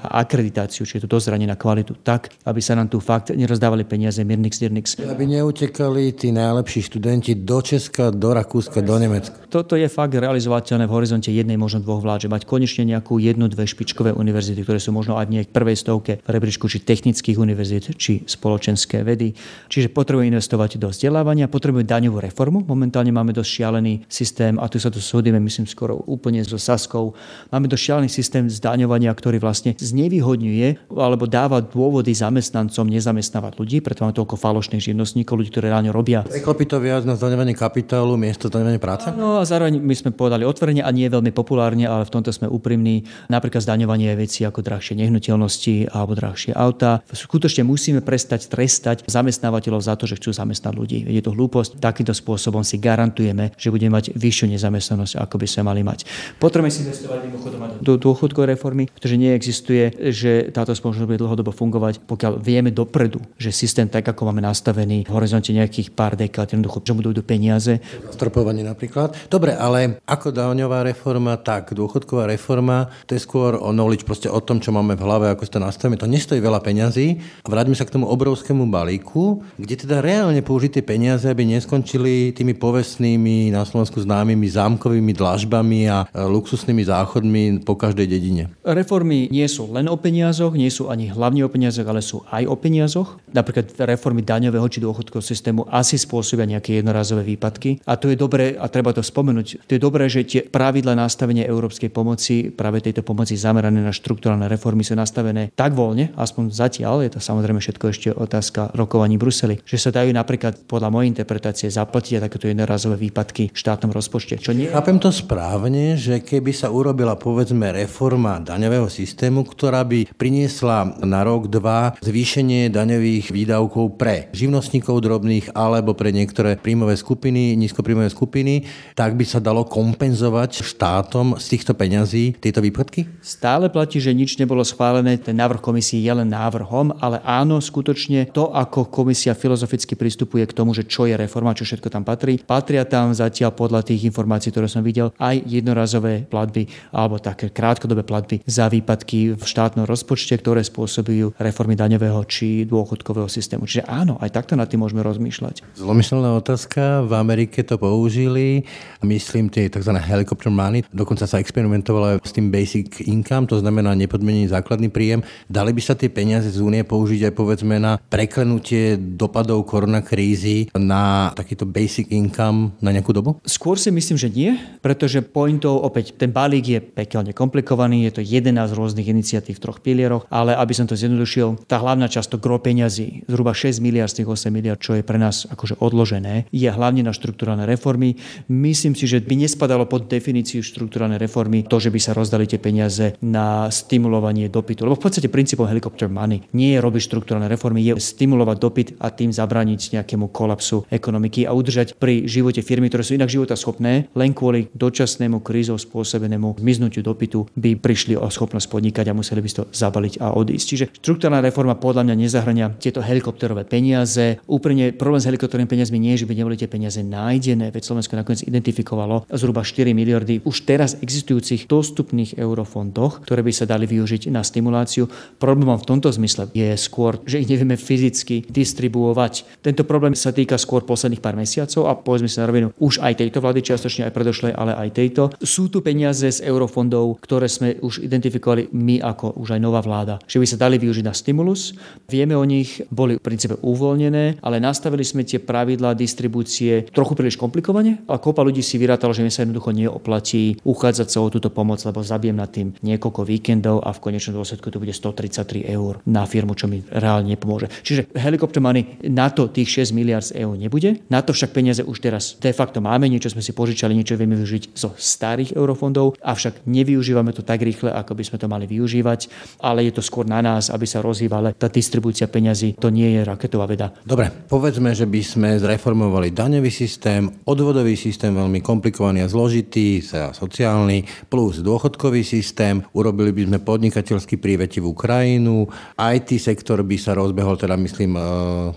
a 0.00 0.24
akreditáciu, 0.24 0.86
čiže 0.86 1.06
to 1.06 1.18
dozranie 1.18 1.46
na 1.46 1.54
kvalitu 1.54 1.94
tak, 2.02 2.32
aby 2.46 2.60
sa 2.62 2.74
nám 2.74 2.88
tu 2.88 2.98
fakt 2.98 3.30
nerozdávali 3.30 3.84
peniaze 3.84 4.22
Mirnix, 4.24 4.58
Dirnix. 4.58 4.98
Aby 4.98 5.26
neutekali 5.26 6.14
tí 6.16 6.32
najlepší 6.34 6.90
študenti 6.90 7.38
do 7.38 7.60
Česka, 7.60 8.10
do 8.10 8.34
Rakúska, 8.34 8.82
do 8.82 8.96
Nemecka. 8.98 9.36
Toto 9.50 9.74
je 9.74 9.86
fakt 9.90 10.14
realizovateľné 10.14 10.86
v 10.86 10.92
horizonte 10.94 11.30
jednej, 11.30 11.58
možno 11.58 11.82
dvoch 11.82 12.02
vlád, 12.02 12.26
že 12.26 12.32
mať 12.32 12.46
konečne 12.46 12.86
nejakú 12.86 13.18
jednu, 13.18 13.50
dve 13.50 13.66
špičkové 13.66 14.14
univerzity, 14.14 14.62
ktoré 14.62 14.78
sú 14.78 14.94
možno 14.94 15.18
aj 15.18 15.26
v 15.30 15.50
prvej 15.50 15.76
stovke 15.76 16.12
v 16.22 16.28
rebríčku 16.30 16.70
či 16.70 16.82
technických 16.82 17.38
univerzít, 17.38 17.98
či 17.98 18.22
spoločenské 18.22 19.02
vedy. 19.02 19.34
Čiže 19.66 19.90
potrebujeme 19.90 20.30
investovať 20.34 20.78
do 20.78 20.88
vzdelávania 20.88 21.10
vzdelávania, 21.10 21.50
potrebujeme 21.50 21.90
daňovú 21.90 22.18
reformu. 22.22 22.62
Momentálne 22.62 23.10
máme 23.10 23.34
dosť 23.34 23.50
šialený 23.50 24.06
systém, 24.06 24.54
a 24.62 24.70
tu 24.70 24.78
sa 24.78 24.94
tu 24.94 25.02
súdime, 25.02 25.42
myslím, 25.42 25.66
skoro 25.66 25.98
úplne 26.06 26.38
so 26.46 26.54
Saskou. 26.54 27.18
Máme 27.50 27.66
dosť 27.66 27.82
šialený 27.82 28.08
systém 28.08 28.44
zdaňovania, 28.46 29.10
ktorý 29.10 29.39
vlastne 29.40 29.72
znevýhodňuje 29.74 30.92
alebo 30.92 31.24
dáva 31.26 31.64
dôvody 31.64 32.12
zamestnancom 32.12 32.86
nezamestnávať 32.86 33.56
ľudí, 33.56 33.80
preto 33.80 34.04
máme 34.04 34.14
toľko 34.14 34.36
falošných 34.36 34.92
živnostníkov, 34.92 35.40
ľudí, 35.40 35.50
ktorí 35.50 35.66
ráno 35.72 35.90
robia. 35.90 36.22
Preklopí 36.22 36.68
to 36.68 36.78
viac 36.78 37.02
na 37.08 37.16
zdaňovanie 37.16 37.56
kapitálu 37.56 38.14
miesto 38.20 38.46
zdaňovania 38.46 38.80
práce? 38.80 39.08
No 39.16 39.40
a 39.40 39.48
zároveň 39.48 39.80
my 39.80 39.94
sme 39.96 40.10
povedali 40.12 40.44
otvorene 40.44 40.84
a 40.84 40.90
nie 40.92 41.08
veľmi 41.08 41.32
populárne, 41.32 41.88
ale 41.88 42.06
v 42.06 42.12
tomto 42.12 42.30
sme 42.30 42.46
úprimní. 42.46 43.08
Napríklad 43.32 43.64
zdaňovanie 43.64 44.12
veci 44.14 44.44
ako 44.44 44.62
drahšie 44.62 44.94
nehnuteľnosti 45.00 45.90
alebo 45.90 46.12
drahšie 46.14 46.52
auta. 46.54 47.02
Skutočne 47.10 47.64
musíme 47.64 48.04
prestať 48.04 48.46
trestať 48.46 49.08
zamestnávateľov 49.08 49.80
za 49.80 49.94
to, 49.96 50.04
že 50.04 50.20
chcú 50.20 50.30
zamestnať 50.36 50.74
ľudí 50.76 51.00
je 51.06 51.22
to 51.22 51.34
hlúposť. 51.34 51.80
Takýmto 51.80 52.12
spôsobom 52.12 52.62
si 52.66 52.76
garantujeme, 52.76 53.54
že 53.56 53.72
budeme 53.72 53.96
mať 53.96 54.14
vyššiu 54.14 54.46
nezamestnanosť, 54.54 55.14
ako 55.18 55.36
by 55.40 55.46
sme 55.46 55.62
mali 55.66 55.82
mať. 55.86 56.06
Potrebujeme 56.38 56.72
si 56.72 56.84
investovať 56.84 57.18
mimochodom 57.26 57.60
do 57.80 57.92
dôchodkovej 57.96 58.56
reformy, 58.56 58.88
pretože 58.90 59.16
neexistuje, 59.30 60.10
že 60.10 60.50
táto 60.54 60.74
spoločnosť 60.74 61.06
bude 61.06 61.20
dlhodobo 61.20 61.52
fungovať, 61.54 62.02
pokiaľ 62.06 62.32
vieme 62.40 62.70
dopredu, 62.74 63.20
že 63.36 63.54
systém 63.54 63.86
tak, 63.86 64.06
ako 64.06 64.30
máme 64.30 64.42
nastavený 64.42 65.06
v 65.06 65.14
horizonte 65.14 65.54
nejakých 65.54 65.92
pár 65.94 66.16
dekád, 66.16 66.54
jednoducho, 66.54 66.82
že 66.82 66.96
budú 66.96 67.10
do 67.14 67.22
peniaze. 67.22 67.78
Zastropovanie 68.10 68.66
napríklad. 68.66 69.14
Dobre, 69.28 69.54
ale 69.54 70.02
ako 70.08 70.34
daňová 70.34 70.82
reforma, 70.82 71.38
tak 71.38 71.76
dôchodková 71.76 72.26
reforma, 72.26 72.90
to 73.06 73.14
je 73.14 73.22
skôr 73.22 73.54
o 73.58 73.70
knowledge, 73.70 74.02
proste 74.08 74.26
o 74.26 74.40
tom, 74.42 74.58
čo 74.58 74.72
máme 74.74 74.96
v 74.96 75.04
hlave, 75.04 75.26
ako 75.30 75.46
si 75.46 75.52
to 75.52 75.60
nastavíme. 75.60 76.00
To 76.00 76.10
nestojí 76.10 76.42
veľa 76.42 76.64
peňazí. 76.64 77.20
A 77.44 77.48
vráťme 77.50 77.76
sa 77.76 77.86
k 77.86 77.94
tomu 77.94 78.08
obrovskému 78.08 78.66
balíku, 78.66 79.44
kde 79.60 79.74
teda 79.86 80.02
reálne 80.02 80.40
použité 80.40 80.80
peniaze 80.80 81.20
peniaze, 81.20 81.26
aby 81.26 81.44
neskončili 81.44 82.32
tými 82.32 82.56
povestnými 82.56 83.52
na 83.52 83.66
Slovensku 83.66 84.00
známymi 84.00 84.46
zámkovými 84.46 85.12
dlažbami 85.12 85.90
a 85.90 86.06
e, 86.06 86.22
luxusnými 86.22 86.86
záchodmi 86.86 87.42
po 87.66 87.76
každej 87.76 88.06
dedine. 88.06 88.48
Reformy 88.64 89.19
nie 89.28 89.44
sú 89.50 89.68
len 89.68 89.90
o 89.90 89.98
peniazoch, 90.00 90.56
nie 90.56 90.70
sú 90.72 90.88
ani 90.88 91.12
hlavne 91.12 91.44
o 91.44 91.52
peniazoch, 91.52 91.84
ale 91.84 92.00
sú 92.00 92.24
aj 92.30 92.48
o 92.48 92.56
peniazoch. 92.56 93.20
Napríklad 93.34 93.74
reformy 93.84 94.24
daňového 94.24 94.64
či 94.70 94.80
dôchodkového 94.80 95.26
systému 95.26 95.66
asi 95.68 96.00
spôsobia 96.00 96.48
nejaké 96.48 96.80
jednorazové 96.80 97.26
výpadky. 97.26 97.82
A 97.84 97.98
to 97.98 98.08
je 98.08 98.16
dobré, 98.16 98.54
a 98.54 98.70
treba 98.70 98.94
to 98.94 99.02
spomenúť, 99.02 99.66
to 99.66 99.76
je 99.76 99.82
dobré, 99.82 100.06
že 100.06 100.24
tie 100.24 100.40
pravidla 100.46 100.94
nastavenia 100.94 101.44
európskej 101.44 101.90
pomoci, 101.90 102.54
práve 102.54 102.78
tejto 102.80 103.02
pomoci 103.02 103.34
zamerané 103.34 103.82
na 103.82 103.90
štruktúrálne 103.90 104.46
reformy 104.46 104.86
sú 104.86 104.94
nastavené 104.94 105.50
tak 105.58 105.74
voľne, 105.74 106.14
aspoň 106.14 106.54
zatiaľ, 106.54 107.02
je 107.02 107.18
to 107.18 107.20
samozrejme 107.20 107.58
všetko 107.58 107.84
ešte 107.90 108.08
otázka 108.14 108.70
rokovaní 108.78 109.18
Bruseli, 109.18 109.58
že 109.66 109.80
sa 109.80 109.90
dajú 109.90 110.14
napríklad 110.14 110.68
podľa 110.70 110.92
mojej 110.94 111.10
interpretácie 111.10 111.72
zaplatia 111.72 112.22
takéto 112.22 112.46
jednorazové 112.46 113.00
výpadky 113.10 113.50
v 113.50 113.58
štátnom 113.58 113.90
rozpočte. 113.90 114.38
Čo 114.38 114.54
nie... 114.54 114.70
Chápem 114.70 115.00
to 115.02 115.10
správne, 115.10 115.96
že 115.96 116.22
keby 116.22 116.52
sa 116.54 116.68
urobila 116.70 117.16
povedzme 117.16 117.72
reforma 117.72 118.36
daňového 118.38 118.86
systému, 118.86 118.99
ktorá 119.06 119.82
by 119.86 120.12
priniesla 120.16 121.00
na 121.04 121.24
rok, 121.24 121.48
dva 121.50 121.96
zvýšenie 122.00 122.68
daňových 122.70 123.32
výdavkov 123.32 123.96
pre 123.96 124.28
živnostníkov 124.36 125.02
drobných 125.02 125.52
alebo 125.56 125.96
pre 125.96 126.12
niektoré 126.12 126.56
príjmové 126.60 126.94
skupiny, 126.96 127.56
nízkopríjmové 127.56 128.12
skupiny, 128.12 128.68
tak 128.94 129.16
by 129.16 129.24
sa 129.24 129.40
dalo 129.40 129.64
kompenzovať 129.64 130.62
štátom 130.64 131.40
z 131.40 131.46
týchto 131.56 131.72
peňazí 131.74 132.36
tieto 132.38 132.60
výpadky? 132.60 133.08
Stále 133.24 133.72
platí, 133.72 133.98
že 133.98 134.12
nič 134.12 134.36
nebolo 134.36 134.62
schválené, 134.62 135.16
ten 135.16 135.36
návrh 135.36 135.64
komisie 135.64 136.00
je 136.00 136.12
len 136.12 136.28
návrhom, 136.28 136.92
ale 137.00 137.20
áno, 137.24 137.58
skutočne 137.58 138.30
to, 138.30 138.52
ako 138.52 138.88
komisia 138.92 139.32
filozoficky 139.32 139.96
pristupuje 139.96 140.44
k 140.46 140.56
tomu, 140.56 140.76
že 140.76 140.84
čo 140.84 141.08
je 141.08 141.16
reforma, 141.16 141.56
čo 141.56 141.64
všetko 141.64 141.88
tam 141.88 142.04
patrí. 142.04 142.42
Patria 142.42 142.84
tam 142.84 143.12
zatiaľ 143.16 143.54
podľa 143.56 143.86
tých 143.86 144.06
informácií, 144.08 144.52
ktoré 144.52 144.68
som 144.68 144.84
videl, 144.84 145.12
aj 145.16 145.42
jednorazové 145.46 146.26
platby 146.26 146.68
alebo 146.92 147.16
také 147.22 147.48
krátkodobé 147.50 148.02
platby 148.02 148.42
za 148.44 148.66
výpadky 148.66 148.89
v 149.36 149.44
štátnom 149.44 149.86
rozpočte, 149.86 150.34
ktoré 150.40 150.64
spôsobujú 150.64 151.36
reformy 151.38 151.78
daňového 151.78 152.24
či 152.26 152.66
dôchodkového 152.66 153.30
systému. 153.30 153.68
Čiže 153.68 153.86
áno, 153.86 154.18
aj 154.18 154.34
takto 154.34 154.58
nad 154.58 154.66
tým 154.66 154.82
môžeme 154.82 155.04
rozmýšľať. 155.04 155.78
Zlomyselná 155.78 156.34
otázka. 156.34 157.04
V 157.06 157.12
Amerike 157.14 157.62
to 157.62 157.76
použili, 157.76 158.64
myslím, 159.04 159.52
tie 159.52 159.70
tzv. 159.70 159.94
helicopter 159.94 160.50
money. 160.50 160.82
Dokonca 160.90 161.28
sa 161.28 161.38
experimentovalo 161.38 162.22
s 162.24 162.32
tým 162.32 162.50
basic 162.50 163.04
income, 163.06 163.46
to 163.46 163.60
znamená 163.60 163.94
nepodmenený 163.94 164.50
základný 164.50 164.88
príjem. 164.88 165.20
Dali 165.46 165.70
by 165.70 165.82
sa 165.82 165.94
tie 165.94 166.08
peniaze 166.10 166.50
z 166.50 166.58
únie 166.58 166.82
použiť 166.82 167.30
aj 167.30 167.32
povedzme 167.36 167.76
na 167.78 167.98
preklenutie 167.98 168.96
dopadov 168.96 169.68
koronakrízy 169.68 170.72
na 170.74 171.30
takýto 171.36 171.68
basic 171.68 172.08
income 172.10 172.74
na 172.80 172.90
nejakú 172.90 173.12
dobu? 173.14 173.38
Skôr 173.44 173.76
si 173.76 173.92
myslím, 173.92 174.16
že 174.18 174.32
nie, 174.32 174.56
pretože 174.80 175.20
pointov 175.20 175.84
opäť 175.84 176.16
ten 176.16 176.32
balík 176.32 176.66
je 176.66 176.80
pekelne 176.80 177.30
komplikovaný, 177.36 178.08
je 178.10 178.12
to 178.18 178.22
11 178.24 178.79
rôznych 178.80 179.04
iniciatív 179.04 179.60
v 179.60 179.62
troch 179.62 179.78
pilieroch, 179.84 180.24
ale 180.32 180.56
aby 180.56 180.72
som 180.72 180.88
to 180.88 180.96
zjednodušil, 180.96 181.68
tá 181.68 181.76
hlavná 181.76 182.08
časť, 182.08 182.32
to 182.32 182.38
gro 182.40 182.56
peňazí, 182.56 183.28
zhruba 183.28 183.52
6 183.52 183.84
miliard 183.84 184.08
z 184.08 184.24
tých 184.24 184.28
8 184.32 184.48
miliard, 184.48 184.80
čo 184.80 184.96
je 184.96 185.04
pre 185.04 185.20
nás 185.20 185.44
akože 185.44 185.76
odložené, 185.84 186.48
je 186.48 186.68
hlavne 186.72 187.04
na 187.04 187.12
štruktúrálne 187.12 187.68
reformy. 187.68 188.16
Myslím 188.48 188.96
si, 188.96 189.04
že 189.04 189.20
by 189.20 189.44
nespadalo 189.44 189.84
pod 189.84 190.08
definíciu 190.08 190.64
štruktúrálne 190.64 191.20
reformy 191.20 191.68
to, 191.68 191.76
že 191.76 191.92
by 191.92 192.00
sa 192.00 192.16
rozdali 192.16 192.48
tie 192.48 192.56
peniaze 192.56 193.18
na 193.20 193.68
stimulovanie 193.68 194.48
dopytu. 194.48 194.88
Lebo 194.88 194.96
v 194.96 195.04
podstate 195.04 195.28
princípom 195.28 195.68
helicopter 195.68 196.08
money 196.08 196.46
nie 196.56 196.72
je 196.72 196.80
robiť 196.80 197.02
štruktúrálne 197.04 197.50
reformy, 197.50 197.84
je 197.84 198.00
stimulovať 198.00 198.56
dopyt 198.56 198.88
a 199.02 199.12
tým 199.12 199.34
zabrániť 199.34 200.00
nejakému 200.00 200.32
kolapsu 200.32 200.88
ekonomiky 200.88 201.44
a 201.44 201.52
udržať 201.52 201.98
pri 201.98 202.24
živote 202.24 202.64
firmy, 202.64 202.88
ktoré 202.88 203.02
sú 203.04 203.18
inak 203.18 203.28
života 203.28 203.58
schopné, 203.58 204.08
len 204.16 204.30
kvôli 204.32 204.70
dočasnému 204.72 205.42
krízou 205.44 205.76
spôsobenému 205.76 206.62
zmiznutiu 206.62 207.02
dopytu 207.02 207.50
by 207.58 207.74
prišli 207.76 208.14
o 208.14 208.30
schopnosť 208.30 208.69
podnikať 208.70 209.10
a 209.10 209.16
museli 209.18 209.42
by 209.42 209.50
to 209.50 209.64
zabaliť 209.74 210.22
a 210.22 210.38
odísť. 210.38 210.66
Čiže 210.70 210.84
štruktúrna 211.02 211.42
reforma 211.42 211.74
podľa 211.74 212.06
mňa 212.06 212.14
nezahrania 212.14 212.70
tieto 212.78 213.02
helikopterové 213.02 213.66
peniaze. 213.66 214.38
Úprimne 214.46 214.94
problém 214.94 215.18
s 215.18 215.26
helikopterovými 215.26 215.66
peniazmi 215.66 215.98
nie 215.98 216.14
je, 216.14 216.22
že 216.22 216.28
by 216.30 216.34
neboli 216.38 216.54
tie 216.54 216.70
peniaze 216.70 217.02
nájdené, 217.02 217.74
veď 217.74 217.82
Slovensko 217.82 218.14
nakoniec 218.14 218.46
identifikovalo 218.46 219.26
zhruba 219.34 219.66
4 219.66 219.90
miliardy 219.90 220.46
už 220.46 220.68
teraz 220.68 220.94
existujúcich 221.00 221.66
dostupných 221.66 222.36
eurofondoch, 222.36 223.24
ktoré 223.24 223.40
by 223.42 223.52
sa 223.52 223.64
dali 223.66 223.88
využiť 223.88 224.28
na 224.28 224.44
stimuláciu. 224.44 225.08
Problémom 225.40 225.80
v 225.80 225.88
tomto 225.88 226.12
zmysle 226.12 226.52
je 226.52 226.76
skôr, 226.76 227.18
že 227.24 227.40
ich 227.40 227.48
nevieme 227.48 227.80
fyzicky 227.80 228.46
distribuovať. 228.46 229.64
Tento 229.64 229.82
problém 229.88 230.12
sa 230.12 230.30
týka 230.30 230.60
skôr 230.60 230.84
posledných 230.84 231.24
pár 231.24 231.34
mesiacov 231.34 231.88
a 231.88 231.96
povedzme 231.96 232.28
sa 232.28 232.44
na 232.44 232.50
rovinu 232.52 232.68
už 232.76 233.00
aj 233.00 233.24
tejto 233.24 233.40
vlády, 233.40 233.64
čiastočne 233.64 234.06
aj 234.10 234.14
predošlej, 234.14 234.52
ale 234.52 234.76
aj 234.76 234.88
tejto. 234.92 235.22
Sú 235.40 235.72
tu 235.72 235.80
peniaze 235.80 236.28
z 236.28 236.44
eurofondov, 236.44 237.22
ktoré 237.24 237.48
sme 237.48 237.80
už 237.80 238.04
identifikovali 238.04 238.59
my 238.68 239.00
ako 239.00 239.40
už 239.40 239.56
aj 239.56 239.60
nová 239.62 239.80
vláda, 239.80 240.20
že 240.28 240.36
by 240.36 240.46
sa 240.46 240.60
dali 240.60 240.76
využiť 240.76 241.04
na 241.06 241.16
stimulus. 241.16 241.72
Vieme 242.10 242.36
o 242.36 242.44
nich, 242.44 242.84
boli 242.92 243.16
v 243.16 243.24
princípe 243.24 243.56
uvoľnené, 243.64 244.44
ale 244.44 244.60
nastavili 244.60 245.06
sme 245.06 245.24
tie 245.24 245.40
pravidlá 245.40 245.96
distribúcie 245.96 246.84
trochu 246.92 247.16
príliš 247.16 247.40
komplikovane 247.40 248.04
a 248.10 248.20
kopa 248.20 248.44
ľudí 248.44 248.60
si 248.60 248.76
vyrátalo, 248.76 249.16
že 249.16 249.24
mi 249.24 249.32
sa 249.32 249.46
jednoducho 249.46 249.72
neoplatí 249.72 250.60
uchádzať 250.66 251.08
sa 251.08 251.18
o 251.24 251.32
túto 251.32 251.48
pomoc, 251.48 251.80
lebo 251.86 252.04
zabijem 252.04 252.36
na 252.36 252.50
tým 252.50 252.74
niekoľko 252.82 253.22
víkendov 253.24 253.80
a 253.86 253.94
v 253.94 254.02
konečnom 254.02 254.36
dôsledku 254.36 254.68
to 254.68 254.82
bude 254.82 254.92
133 254.92 255.64
eur 255.70 256.02
na 256.04 256.26
firmu, 256.26 256.58
čo 256.58 256.66
mi 256.66 256.82
reálne 256.90 257.32
nepomôže. 257.32 257.70
Čiže 257.86 258.10
helikopter 258.18 258.58
money 258.58 258.98
na 259.06 259.30
to 259.30 259.46
tých 259.48 259.86
6 259.86 259.96
miliard 259.96 260.26
eur 260.34 260.58
nebude. 260.58 261.00
Na 261.06 261.22
to 261.22 261.30
však 261.30 261.54
peniaze 261.54 261.80
už 261.86 262.02
teraz 262.02 262.34
de 262.42 262.50
facto 262.50 262.82
máme, 262.82 263.06
niečo 263.06 263.30
sme 263.30 263.44
si 263.44 263.54
požičali, 263.54 263.94
niečo 263.94 264.18
vieme 264.18 264.34
využiť 264.34 264.74
zo 264.74 264.92
starých 264.98 265.54
eurofondov, 265.54 266.18
avšak 266.18 266.66
nevyužívame 266.66 267.30
to 267.30 267.46
tak 267.46 267.62
rýchle, 267.62 267.92
ako 267.94 268.12
by 268.18 268.22
sme 268.26 268.38
to 268.42 268.49
mali 268.50 268.66
využívať, 268.66 269.30
ale 269.62 269.86
je 269.86 269.94
to 269.94 270.02
skôr 270.02 270.26
na 270.26 270.42
nás, 270.42 270.74
aby 270.74 270.90
sa 270.90 270.98
rozhývala 270.98 271.54
tá 271.54 271.70
distribúcia 271.70 272.26
peňazí. 272.26 272.74
To 272.82 272.90
nie 272.90 273.14
je 273.14 273.22
raketová 273.22 273.70
veda. 273.70 273.94
Dobre, 274.02 274.26
povedzme, 274.50 274.90
že 274.90 275.06
by 275.06 275.20
sme 275.22 275.48
zreformovali 275.62 276.34
daňový 276.34 276.74
systém, 276.74 277.30
odvodový 277.46 277.94
systém 277.94 278.34
veľmi 278.34 278.58
komplikovaný 278.58 279.22
a 279.22 279.30
zložitý, 279.30 280.02
sociálny, 280.34 281.30
plus 281.30 281.62
dôchodkový 281.62 282.26
systém, 282.26 282.82
urobili 282.90 283.30
by 283.30 283.42
sme 283.46 283.58
podnikateľský 283.62 284.40
prívetivú 284.40 284.96
krajinu, 284.96 285.68
IT 286.00 286.40
sektor 286.40 286.80
by 286.80 286.96
sa 286.96 287.12
rozbehol, 287.12 287.60
teda 287.60 287.76
myslím, 287.76 288.16
e, 288.16 288.22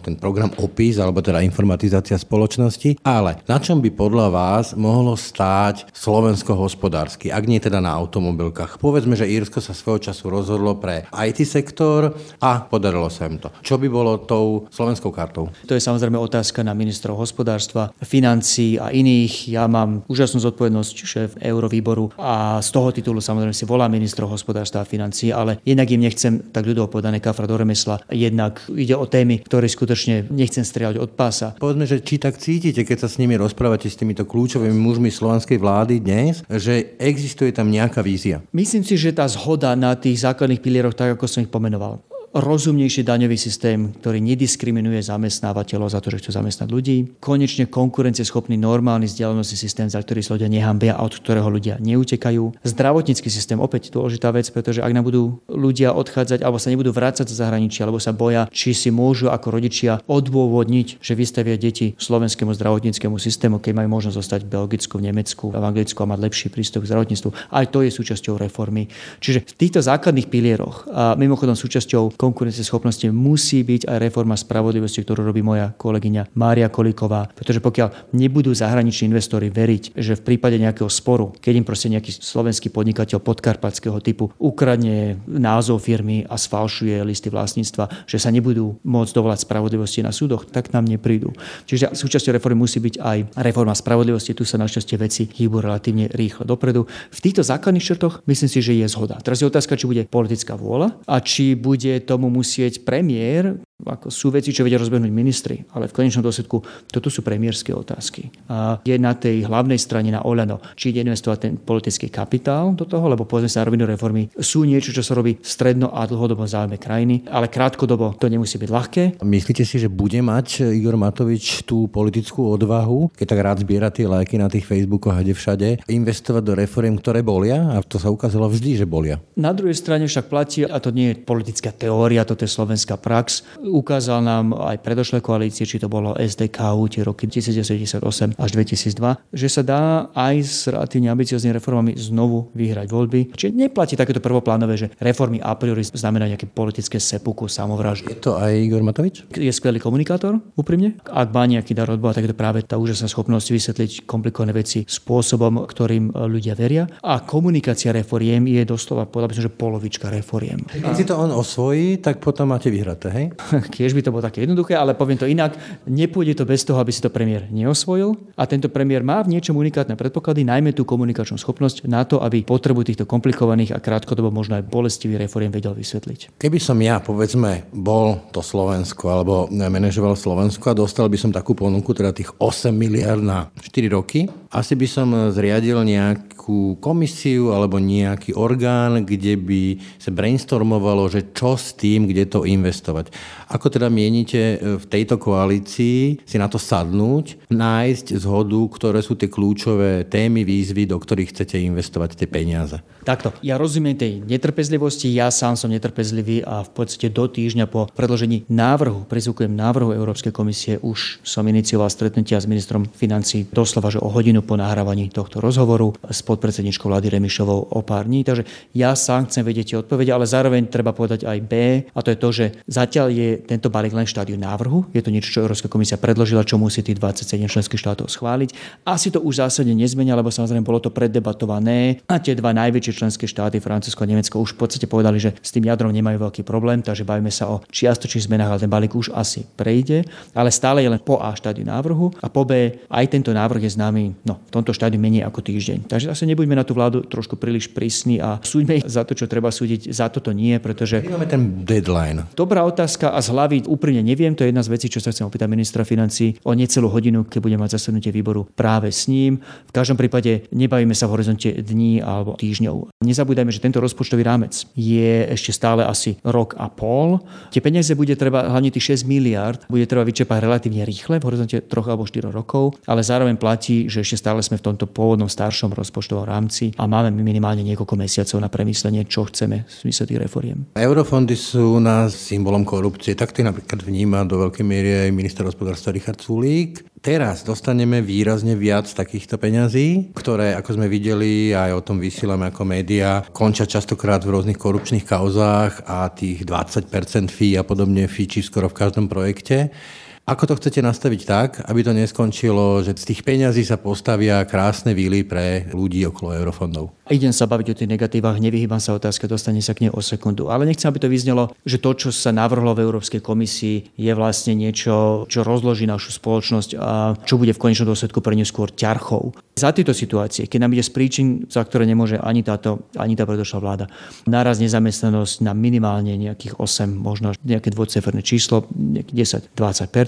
ten 0.04 0.20
program 0.20 0.52
OPIS, 0.60 1.00
alebo 1.00 1.24
teda 1.24 1.40
informatizácia 1.40 2.20
spoločnosti, 2.20 3.00
ale 3.02 3.40
na 3.48 3.58
čom 3.64 3.80
by 3.80 3.90
podľa 3.96 4.28
vás 4.28 4.66
mohlo 4.76 5.16
stáť 5.16 5.90
Slovensko 5.96 6.60
hospodársky, 6.60 7.32
ak 7.32 7.48
nie 7.48 7.64
teda 7.64 7.80
na 7.80 7.96
automobilkách? 7.96 8.84
Povedzme, 8.84 9.16
že 9.16 9.32
Írsko 9.32 9.63
sa 9.64 9.72
svojho 9.72 10.12
času 10.12 10.28
rozhodlo 10.28 10.76
pre 10.76 11.08
IT 11.16 11.48
sektor 11.48 12.12
a 12.44 12.68
podarilo 12.68 13.08
sa 13.08 13.32
im 13.32 13.40
to. 13.40 13.48
Čo 13.64 13.80
by 13.80 13.88
bolo 13.88 14.20
tou 14.20 14.68
slovenskou 14.68 15.16
kartou? 15.16 15.48
To 15.64 15.72
je 15.72 15.80
samozrejme 15.80 16.20
otázka 16.20 16.60
na 16.68 16.76
ministrov 16.76 17.16
hospodárstva, 17.16 17.96
financí 18.04 18.76
a 18.76 18.92
iných. 18.92 19.56
Ja 19.56 19.72
mám 19.72 20.04
úžasnú 20.12 20.44
zodpovednosť 20.44 20.96
šéf 21.08 21.30
Eurovýboru 21.40 22.12
a 22.20 22.60
z 22.60 22.70
toho 22.76 22.92
titulu 22.92 23.24
samozrejme 23.24 23.56
si 23.56 23.64
volá 23.64 23.88
ministrov 23.88 24.28
hospodárstva 24.36 24.84
a 24.84 24.90
financí, 24.90 25.32
ale 25.32 25.64
jednak 25.64 25.88
im 25.88 26.04
nechcem 26.04 26.34
tak 26.52 26.68
ľudovo 26.68 26.92
povedané 26.92 27.24
kafra 27.24 27.48
do 27.48 27.56
remesla. 27.56 28.04
Jednak 28.12 28.60
ide 28.74 29.00
o 29.00 29.08
témy, 29.08 29.40
ktoré 29.48 29.72
skutočne 29.72 30.28
nechcem 30.28 30.68
strieľať 30.68 31.00
od 31.00 31.16
pása. 31.16 31.56
Povedzme, 31.56 31.88
že 31.88 32.04
či 32.04 32.20
tak 32.20 32.42
cítite, 32.42 32.84
keď 32.84 33.06
sa 33.06 33.10
s 33.10 33.22
nimi 33.22 33.38
rozprávate 33.40 33.88
s 33.88 33.96
týmito 33.96 34.26
kľúčovými 34.28 34.76
mužmi 34.76 35.14
slovenskej 35.14 35.62
vlády 35.62 36.02
dnes, 36.02 36.42
že 36.50 36.98
existuje 36.98 37.54
tam 37.54 37.70
nejaká 37.70 38.02
vízia? 38.02 38.42
Myslím 38.52 38.82
si, 38.82 38.98
že 38.98 39.14
tá 39.14 39.30
zhoda 39.54 39.78
na 39.78 39.94
tých 39.94 40.18
základných 40.26 40.66
pilieroch, 40.66 40.98
tak 40.98 41.14
ako 41.14 41.30
som 41.30 41.46
ich 41.46 41.54
pomenoval, 41.54 42.02
rozumnejší 42.34 43.06
daňový 43.06 43.38
systém, 43.38 43.94
ktorý 44.02 44.18
nediskriminuje 44.18 45.06
zamestnávateľov 45.06 45.94
za 45.94 46.02
to, 46.02 46.10
že 46.10 46.26
chcú 46.26 46.32
zamestnať 46.34 46.68
ľudí, 46.74 46.98
konečne 47.22 47.70
konkurencieschopný 47.70 48.58
normálny 48.58 49.06
vzdelanostný 49.06 49.58
systém, 49.58 49.86
za 49.86 50.02
ktorý 50.02 50.26
sa 50.26 50.34
ľudia 50.34 50.50
nehambia 50.50 50.98
a 50.98 51.06
od 51.06 51.14
ktorého 51.14 51.46
ľudia 51.46 51.78
neutekajú. 51.78 52.66
Zdravotnícky 52.66 53.30
systém, 53.30 53.62
opäť 53.62 53.94
dôležitá 53.94 54.34
vec, 54.34 54.50
pretože 54.50 54.82
ak 54.82 54.90
nám 54.98 55.06
budú 55.06 55.46
ľudia 55.46 55.94
odchádzať 55.94 56.42
alebo 56.42 56.58
sa 56.58 56.74
nebudú 56.74 56.90
vrácať 56.90 57.30
zo 57.30 57.38
zahraničia, 57.38 57.86
alebo 57.86 58.02
sa 58.02 58.10
boja, 58.10 58.50
či 58.50 58.74
si 58.74 58.90
môžu 58.90 59.30
ako 59.30 59.54
rodičia 59.54 60.02
odôvodniť, 60.10 61.06
že 61.06 61.14
vystavia 61.14 61.54
deti 61.54 61.94
slovenskému 62.02 62.50
zdravotníckému 62.58 63.22
systému, 63.22 63.62
keď 63.62 63.78
majú 63.78 64.02
možnosť 64.02 64.18
zostať 64.18 64.42
v 64.50 64.52
Belgicku, 64.58 64.98
v 64.98 65.06
Nemecku, 65.14 65.46
v 65.54 65.62
Anglicku 65.62 66.02
a 66.02 66.10
mať 66.10 66.20
lepší 66.26 66.48
prístup 66.50 66.82
k 66.82 66.90
zdravotníctvu. 66.90 67.30
Aj 67.54 67.66
to 67.70 67.86
je 67.86 67.94
súčasťou 67.94 68.42
reformy. 68.42 68.90
Čiže 69.22 69.46
v 69.46 69.54
týchto 69.54 69.86
základných 69.86 70.34
pilieroch 70.34 70.90
a 70.90 71.14
mimochodom 71.14 71.54
súčasťou 71.54 72.18
konkurencieschopnosti 72.24 73.04
musí 73.12 73.68
byť 73.68 73.92
aj 73.92 73.98
reforma 74.00 74.40
spravodlivosti, 74.40 75.04
ktorú 75.04 75.28
robí 75.28 75.44
moja 75.44 75.76
kolegyňa 75.76 76.32
Mária 76.40 76.72
Kolíková. 76.72 77.28
Pretože 77.36 77.60
pokiaľ 77.60 78.16
nebudú 78.16 78.56
zahraniční 78.56 79.12
investori 79.12 79.52
veriť, 79.52 80.00
že 80.00 80.16
v 80.16 80.26
prípade 80.34 80.56
nejakého 80.56 80.88
sporu, 80.88 81.36
keď 81.44 81.54
im 81.60 81.66
proste 81.68 81.92
nejaký 81.92 82.16
slovenský 82.16 82.72
podnikateľ 82.72 83.20
podkarpatského 83.20 84.00
typu 84.00 84.32
ukradne 84.40 85.20
názov 85.28 85.84
firmy 85.84 86.24
a 86.24 86.40
sfalšuje 86.40 87.04
listy 87.04 87.28
vlastníctva, 87.28 88.08
že 88.08 88.18
sa 88.22 88.32
nebudú 88.32 88.80
môcť 88.88 89.12
dovolať 89.12 89.44
spravodlivosti 89.44 90.00
na 90.06 90.16
súdoch, 90.16 90.48
tak 90.48 90.72
nám 90.72 90.88
neprídu. 90.88 91.36
Čiže 91.68 91.92
súčasťou 91.92 92.40
reformy 92.40 92.64
musí 92.64 92.80
byť 92.80 92.96
aj 93.02 93.18
reforma 93.44 93.76
spravodlivosti. 93.76 94.38
Tu 94.38 94.48
sa 94.48 94.62
našťastie 94.62 94.96
veci 94.96 95.28
hýbu 95.28 95.60
relatívne 95.60 96.08
rýchlo 96.14 96.48
dopredu. 96.48 96.86
V 96.88 97.20
týchto 97.20 97.44
základných 97.44 97.84
črtoch 97.84 98.24
myslím 98.30 98.50
si, 98.50 98.60
že 98.64 98.74
je 98.78 98.88
zhoda. 98.88 99.20
Teraz 99.20 99.42
je 99.42 99.50
otázka, 99.50 99.76
či 99.76 99.90
bude 99.90 100.04
politická 100.08 100.54
vôľa 100.54 100.96
a 101.10 101.20
či 101.20 101.58
bude 101.58 102.00
to 102.06 102.13
tomu 102.14 102.30
musieť 102.30 102.86
premiér 102.86 103.58
ako 103.86 104.08
sú 104.10 104.32
veci, 104.32 104.56
čo 104.56 104.64
vedia 104.64 104.80
rozbehnúť 104.80 105.12
ministri, 105.12 105.60
ale 105.76 105.92
v 105.92 105.96
konečnom 105.96 106.24
dôsledku 106.24 106.64
toto 106.90 107.08
sú 107.12 107.22
premiérske 107.22 107.76
otázky. 107.76 108.32
A 108.50 108.80
je 108.84 108.96
na 108.98 109.14
tej 109.14 109.44
hlavnej 109.46 109.78
strane 109.78 110.10
na 110.10 110.24
Olano, 110.24 110.64
či 110.74 110.96
ide 110.96 111.04
investovať 111.04 111.38
ten 111.40 111.54
politický 111.60 112.08
kapitál 112.08 112.74
do 112.74 112.88
toho, 112.88 113.06
lebo 113.12 113.28
povedzme 113.28 113.52
sa 113.52 113.62
na 113.62 113.68
rovinu 113.70 113.86
reformy 113.88 114.32
sú 114.40 114.64
niečo, 114.64 114.96
čo 114.96 115.04
sa 115.04 115.16
robí 115.16 115.38
stredno 115.44 115.92
a 115.92 116.08
dlhodobo 116.08 116.48
záujme 116.48 116.80
krajiny, 116.80 117.28
ale 117.30 117.52
krátkodobo 117.52 118.16
to 118.16 118.32
nemusí 118.32 118.56
byť 118.58 118.70
ľahké. 118.70 119.04
Myslíte 119.24 119.64
si, 119.68 119.80
že 119.80 119.92
bude 119.92 120.20
mať 120.24 120.64
Igor 120.74 120.96
Matovič 120.96 121.68
tú 121.68 121.88
politickú 121.92 122.54
odvahu, 122.54 123.12
keď 123.16 123.26
tak 123.28 123.42
rád 123.42 123.58
zbiera 123.64 123.90
tie 123.90 124.08
lajky 124.08 124.40
na 124.40 124.48
tých 124.48 124.68
Facebookoch 124.68 125.16
a 125.16 125.24
všade, 125.24 125.84
investovať 125.90 126.44
do 126.46 126.54
reform, 126.54 127.00
ktoré 127.02 127.26
bolia? 127.26 127.74
A 127.74 127.82
to 127.82 127.98
sa 127.98 128.14
ukázalo 128.14 128.48
vždy, 128.48 128.84
že 128.84 128.86
bolia. 128.86 129.18
Na 129.34 129.52
druhej 129.52 129.74
strane 129.74 130.06
však 130.06 130.30
platí, 130.30 130.62
a 130.64 130.78
to 130.78 130.94
nie 130.94 131.12
je 131.12 131.20
politická 131.26 131.74
teória, 131.74 132.28
toto 132.28 132.46
je 132.46 132.52
slovenská 132.52 133.02
prax, 133.02 133.44
Ukázal 133.74 134.22
nám 134.22 134.54
aj 134.54 134.86
predošlé 134.86 135.18
koalície, 135.26 135.66
či 135.66 135.82
to 135.82 135.90
bolo 135.90 136.14
SDKU 136.14 136.94
tie 136.94 137.02
roky 137.02 137.26
1998 137.26 138.38
až 138.38 138.50
2002, 138.54 139.34
že 139.34 139.48
sa 139.50 139.66
dá 139.66 140.14
aj 140.14 140.36
s 140.46 140.70
relatívne 140.70 141.10
ambicioznými 141.10 141.58
reformami 141.58 141.98
znovu 141.98 142.54
vyhrať 142.54 142.86
voľby. 142.86 143.34
Čiže 143.34 143.58
neplatí 143.58 143.98
takéto 143.98 144.22
prvoplánové, 144.22 144.78
že 144.78 144.88
reformy 145.02 145.42
a 145.42 145.58
priori 145.58 145.82
znamená 145.82 146.30
nejaké 146.30 146.46
politické 146.46 147.02
sepuku, 147.02 147.50
samovraždy. 147.50 148.14
Je 148.14 148.22
to 148.22 148.38
aj 148.38 148.54
Igor 148.54 148.86
Matovič? 148.86 149.26
Je 149.34 149.50
skvelý 149.50 149.82
komunikátor, 149.82 150.38
úprimne. 150.54 151.02
Ak 151.10 151.34
má 151.34 151.50
nejaký 151.50 151.74
dar 151.74 151.90
odboha, 151.90 152.14
tak 152.14 152.30
je 152.30 152.32
to 152.32 152.38
práve 152.38 152.62
tá 152.62 152.78
úžasná 152.78 153.10
schopnosť 153.10 153.58
vysvetliť 153.58 153.92
komplikované 154.06 154.54
veci 154.54 154.86
spôsobom, 154.86 155.66
ktorým 155.66 156.14
ľudia 156.14 156.54
veria. 156.54 156.86
A 157.02 157.26
komunikácia 157.26 157.90
reforiem 157.90 158.46
je 158.54 158.62
doslova, 158.70 159.10
povedal 159.10 159.34
by 159.34 159.36
som, 159.42 159.46
že 159.50 159.58
polovička 159.58 160.14
reforiem. 160.14 160.62
Keď 160.70 160.94
si 160.94 161.10
to 161.10 161.18
on 161.18 161.34
osvojí, 161.34 161.98
tak 161.98 162.22
potom 162.22 162.54
máte 162.54 162.70
vyhraté, 162.70 163.10
hej? 163.10 163.26
Kiež 163.70 163.96
by 163.96 164.02
to 164.04 164.14
bolo 164.14 164.26
také 164.26 164.44
jednoduché, 164.44 164.76
ale 164.76 164.98
poviem 164.98 165.20
to 165.20 165.28
inak. 165.30 165.56
Nepôjde 165.88 166.40
to 166.40 166.46
bez 166.48 166.64
toho, 166.64 166.80
aby 166.80 166.92
si 166.92 167.04
to 167.04 167.14
premiér 167.14 167.48
neosvojil. 167.52 168.16
A 168.36 168.44
tento 168.48 168.68
premiér 168.68 169.04
má 169.04 169.22
v 169.24 169.38
niečom 169.38 169.56
unikátne 169.56 169.96
predpoklady, 170.00 170.48
najmä 170.48 170.76
tú 170.76 170.84
komunikačnú 170.84 171.38
schopnosť 171.40 171.88
na 171.88 172.04
to, 172.04 172.20
aby 172.20 172.44
potrebu 172.44 172.84
týchto 172.84 173.08
komplikovaných 173.08 173.76
a 173.76 173.84
krátkodobo 173.84 174.34
možno 174.34 174.60
aj 174.60 174.68
bolestivých 174.68 175.30
reforiem 175.30 175.54
vedel 175.54 175.78
vysvetliť. 175.78 176.40
Keby 176.40 176.60
som 176.60 176.80
ja, 176.84 177.00
povedzme, 177.00 177.70
bol 177.72 178.20
to 178.36 178.44
Slovensko 178.44 179.10
alebo 179.10 179.48
manažoval 179.50 180.18
Slovensko 180.18 180.72
a 180.72 180.78
dostal 180.78 181.08
by 181.08 181.18
som 181.20 181.32
takú 181.32 181.56
ponuku, 181.58 181.94
teda 181.96 182.12
tých 182.14 182.34
8 182.38 182.74
miliard 182.74 183.22
na 183.22 183.50
4 183.62 183.96
roky, 183.96 184.28
asi 184.54 184.78
by 184.78 184.88
som 184.90 185.08
zriadil 185.34 185.82
nejak 185.82 186.43
nejakú 186.44 186.76
komisiu 186.84 187.56
alebo 187.56 187.80
nejaký 187.80 188.36
orgán, 188.36 189.08
kde 189.08 189.40
by 189.40 189.80
sa 189.96 190.12
brainstormovalo, 190.12 191.08
že 191.08 191.32
čo 191.32 191.56
s 191.56 191.72
tým, 191.72 192.04
kde 192.04 192.28
to 192.28 192.44
investovať. 192.44 193.16
Ako 193.48 193.72
teda 193.72 193.88
mienite 193.88 194.60
e, 194.60 194.76
v 194.76 194.86
tejto 194.92 195.16
koalícii 195.16 196.20
si 196.28 196.36
na 196.36 196.52
to 196.52 196.60
sadnúť, 196.60 197.48
nájsť 197.48 198.20
zhodu, 198.20 198.60
ktoré 198.76 199.00
sú 199.00 199.16
tie 199.16 199.32
kľúčové 199.32 200.04
témy, 200.12 200.44
výzvy, 200.44 200.84
do 200.84 201.00
ktorých 201.00 201.32
chcete 201.32 201.64
investovať 201.64 202.20
tie 202.20 202.28
peniaze? 202.28 202.84
Takto, 203.08 203.32
ja 203.40 203.56
rozumiem 203.56 203.96
tej 203.96 204.20
netrpezlivosti, 204.28 205.16
ja 205.16 205.32
sám 205.32 205.56
som 205.56 205.72
netrpezlivý 205.72 206.44
a 206.44 206.68
v 206.68 206.72
podstate 206.76 207.08
do 207.08 207.24
týždňa 207.24 207.72
po 207.72 207.88
predložení 207.96 208.44
návrhu, 208.52 209.08
prizvukujem 209.08 209.56
návrhu 209.56 209.96
Európskej 209.96 210.36
komisie, 210.36 210.76
už 210.84 211.24
som 211.24 211.48
inicioval 211.48 211.88
stretnutia 211.88 212.36
s 212.36 212.52
ministrom 212.52 212.84
financí 212.84 213.48
doslova, 213.48 213.88
že 213.88 214.04
o 214.04 214.12
hodinu 214.12 214.44
po 214.44 214.60
nahrávaní 214.60 215.08
tohto 215.08 215.40
rozhovoru 215.40 215.96
s 216.04 216.20
podpredsedničkou 216.34 216.90
vlády 216.90 217.14
Remišovou 217.14 217.78
o 217.78 217.80
pár 217.86 218.10
dní. 218.10 218.26
Takže 218.26 218.44
ja 218.74 218.98
sám 218.98 219.30
chcem 219.30 219.46
vedieť 219.46 219.66
tie 219.70 219.78
odpovede, 219.80 220.10
ale 220.10 220.26
zároveň 220.26 220.66
treba 220.66 220.92
povedať 220.92 221.30
aj 221.30 221.40
B, 221.46 221.54
a 221.94 222.00
to 222.02 222.10
je 222.10 222.18
to, 222.18 222.30
že 222.34 222.46
zatiaľ 222.66 223.14
je 223.14 223.38
tento 223.46 223.70
balík 223.70 223.94
len 223.94 224.10
štádiu 224.10 224.36
návrhu. 224.36 224.90
Je 224.90 225.06
to 225.06 225.14
niečo, 225.14 225.30
čo 225.30 225.44
Európska 225.46 225.70
komisia 225.70 226.02
predložila, 226.02 226.42
čo 226.42 226.58
musí 226.58 226.82
tých 226.82 226.98
27 226.98 227.46
členských 227.46 227.82
štátov 227.82 228.10
schváliť. 228.10 228.82
Asi 228.84 229.14
to 229.14 229.22
už 229.22 229.46
zásadne 229.46 229.78
nezmenia, 229.78 230.18
lebo 230.18 230.34
samozrejme 230.34 230.66
bolo 230.66 230.82
to 230.82 230.90
preddebatované 230.90 232.02
a 232.10 232.18
tie 232.18 232.34
dva 232.34 232.52
najväčšie 232.58 232.94
členské 232.98 233.30
štáty, 233.30 233.62
Francúzsko 233.62 234.04
a 234.04 234.10
Nemecko, 234.10 234.42
už 234.42 234.58
v 234.58 234.60
podstate 234.66 234.90
povedali, 234.90 235.22
že 235.22 235.38
s 235.38 235.54
tým 235.54 235.70
jadrom 235.70 235.94
nemajú 235.94 236.18
veľký 236.30 236.42
problém, 236.42 236.82
takže 236.82 237.06
bavíme 237.06 237.30
sa 237.30 237.52
o 237.52 237.62
čiastočných 237.70 238.26
zmenách, 238.26 238.50
ale 238.58 238.64
ten 238.64 238.72
balík 238.72 238.94
už 238.98 239.14
asi 239.14 239.46
prejde, 239.54 240.08
ale 240.34 240.50
stále 240.50 240.82
je 240.82 240.90
len 240.90 241.02
po 241.02 241.22
A 241.22 241.36
štádiu 241.36 241.68
návrhu 241.68 242.16
a 242.24 242.28
po 242.32 242.48
B 242.48 242.82
aj 242.90 243.06
tento 243.12 243.30
návrh 243.36 243.68
je 243.68 243.76
známy 243.76 244.04
no, 244.26 244.40
v 244.40 244.52
tomto 244.52 244.72
štádiu 244.72 245.02
menej 245.02 245.28
ako 245.28 245.44
týždeň. 245.44 245.90
Takže 245.90 246.08
zase 246.24 246.32
nebuďme 246.32 246.56
na 246.56 246.64
tú 246.64 246.72
vládu 246.72 247.04
trošku 247.04 247.36
príliš 247.36 247.68
prísni 247.68 248.16
a 248.24 248.40
súďme 248.40 248.80
za 248.88 249.04
to, 249.04 249.12
čo 249.12 249.28
treba 249.28 249.52
súdiť, 249.52 249.92
za 249.92 250.08
toto 250.08 250.32
nie, 250.32 250.56
pretože... 250.64 251.04
Máme 251.04 251.28
ten 251.28 251.68
deadline. 251.68 252.24
Dobrá 252.32 252.64
otázka 252.64 253.12
a 253.12 253.20
z 253.20 253.36
hlavy 253.36 253.58
úprimne 253.68 254.00
neviem, 254.00 254.32
to 254.32 254.48
je 254.48 254.56
jedna 254.56 254.64
z 254.64 254.72
vecí, 254.72 254.88
čo 254.88 255.04
sa 255.04 255.12
chcem 255.12 255.28
opýtať 255.28 255.52
ministra 255.52 255.84
financí 255.84 256.40
o 256.48 256.56
necelú 256.56 256.88
hodinu, 256.88 257.28
keď 257.28 257.40
budem 257.44 257.60
mať 257.60 257.76
zasadnutie 257.76 258.16
výboru 258.16 258.48
práve 258.56 258.88
s 258.88 259.12
ním. 259.12 259.44
V 259.68 259.76
každom 259.76 260.00
prípade 260.00 260.48
nebavíme 260.56 260.96
sa 260.96 261.12
v 261.12 261.20
horizonte 261.20 261.52
dní 261.60 262.00
alebo 262.00 262.40
týždňov. 262.40 263.04
Nezabúdajme, 263.04 263.52
že 263.52 263.60
tento 263.60 263.84
rozpočtový 263.84 264.24
rámec 264.24 264.64
je 264.80 265.28
ešte 265.28 265.52
stále 265.52 265.84
asi 265.84 266.16
rok 266.24 266.56
a 266.56 266.72
pol. 266.72 267.20
Tie 267.52 267.60
peniaze 267.60 267.92
bude 268.00 268.16
treba, 268.16 268.48
hlavne 268.48 268.72
tých 268.72 269.04
6 269.04 269.12
miliard, 269.12 269.60
bude 269.68 269.84
treba 269.84 270.08
vyčerpať 270.08 270.40
relatívne 270.40 270.88
rýchle 270.88 271.20
v 271.20 271.28
horizonte 271.28 271.60
3 271.60 271.92
alebo 271.92 272.08
4 272.08 272.32
rokov, 272.32 272.80
ale 272.88 273.04
zároveň 273.04 273.36
platí, 273.36 273.92
že 273.92 274.00
ešte 274.00 274.24
stále 274.24 274.40
sme 274.40 274.56
v 274.56 274.72
tomto 274.72 274.88
pôvodnom 274.88 275.28
staršom 275.28 275.74
rozpočtovom 276.14 276.30
rámci 276.30 276.66
a 276.78 276.86
máme 276.86 277.10
minimálne 277.10 277.66
niekoľko 277.66 277.96
mesiacov 277.98 278.38
na 278.38 278.50
premyslenie, 278.50 279.10
čo 279.10 279.26
chceme 279.26 279.66
v 279.66 279.72
smysle 279.72 280.06
tých 280.06 280.22
reforiem. 280.22 280.70
Eurofondy 280.78 281.34
sú 281.34 281.82
nás 281.82 282.14
symbolom 282.14 282.62
korupcie. 282.62 283.18
Tak 283.18 283.34
to 283.34 283.42
napríklad 283.42 283.82
vníma 283.82 284.24
do 284.30 284.38
veľkej 284.48 284.66
miery 284.66 285.10
aj 285.10 285.18
minister 285.18 285.44
hospodárstva 285.44 285.96
Richard 285.96 286.22
Sulík 286.22 286.86
teraz 287.04 287.44
dostaneme 287.44 288.00
výrazne 288.00 288.56
viac 288.56 288.88
takýchto 288.88 289.36
peňazí, 289.36 290.16
ktoré, 290.16 290.56
ako 290.56 290.80
sme 290.80 290.88
videli, 290.88 291.52
aj 291.52 291.76
o 291.76 291.84
tom 291.84 292.00
vysielame 292.00 292.48
ako 292.48 292.64
média, 292.64 293.28
končia 293.36 293.68
častokrát 293.68 294.24
v 294.24 294.32
rôznych 294.32 294.56
korupčných 294.56 295.04
kauzách 295.04 295.84
a 295.84 296.08
tých 296.16 296.48
20% 296.48 296.88
fee 297.28 297.60
a 297.60 297.68
podobne 297.68 298.08
fíči 298.08 298.40
skoro 298.40 298.72
v 298.72 298.80
každom 298.80 299.12
projekte. 299.12 299.76
Ako 300.24 300.48
to 300.48 300.56
chcete 300.56 300.80
nastaviť 300.80 301.22
tak, 301.28 301.50
aby 301.68 301.84
to 301.84 301.92
neskončilo, 301.92 302.80
že 302.80 302.96
z 302.96 303.12
tých 303.12 303.28
peňazí 303.28 303.68
sa 303.68 303.76
postavia 303.76 304.40
krásne 304.48 304.96
výly 304.96 305.28
pre 305.28 305.68
ľudí 305.76 306.00
okolo 306.08 306.32
eurofondov? 306.40 306.96
Idem 307.12 307.36
sa 307.36 307.44
baviť 307.44 307.68
o 307.68 307.76
tých 307.76 307.92
negatívach, 307.92 308.40
nevyhýbam 308.40 308.80
sa 308.80 308.96
otázke, 308.96 309.28
dostane 309.28 309.60
sa 309.60 309.76
k 309.76 309.84
nej 309.84 309.92
o 309.92 310.00
sekundu. 310.00 310.48
Ale 310.48 310.64
nechcem, 310.64 310.88
aby 310.88 311.04
to 311.04 311.12
vyznelo, 311.12 311.52
že 311.68 311.76
to, 311.76 311.92
čo 312.00 312.10
sa 312.16 312.32
navrhlo 312.32 312.72
v 312.72 312.88
Európskej 312.88 313.20
komisii, 313.20 314.00
je 314.00 314.12
vlastne 314.16 314.56
niečo, 314.56 315.28
čo 315.28 315.44
rozloží 315.44 315.84
našu 315.84 316.16
spoločnosť 316.16 316.80
a 316.80 317.20
čo 317.28 317.36
bude 317.36 317.52
v 317.52 317.60
konečnom 317.60 317.92
dôsledku 317.92 318.24
pre 318.24 318.40
ňu 318.40 318.48
skôr 318.48 318.72
ťarchou. 318.72 319.36
Za 319.60 319.76
tieto 319.76 319.92
situácie, 319.92 320.48
keď 320.48 320.60
nám 320.64 320.72
ide 320.72 320.88
z 320.88 320.96
príčin, 320.96 321.28
za 321.52 321.68
ktoré 321.68 321.84
nemôže 321.84 322.16
ani 322.16 322.48
táto, 322.48 322.88
ani 322.96 323.20
tá 323.20 323.28
predošlá 323.28 323.60
vláda, 323.60 323.86
náraz 324.24 324.64
nezamestnanosť 324.64 325.44
na 325.44 325.52
minimálne 325.52 326.16
nejakých 326.16 326.58
8, 326.64 326.90
možno 326.90 327.36
nejaké 327.44 327.76
dvojceferné 327.76 328.24
číslo, 328.24 328.66
10, 328.72 329.52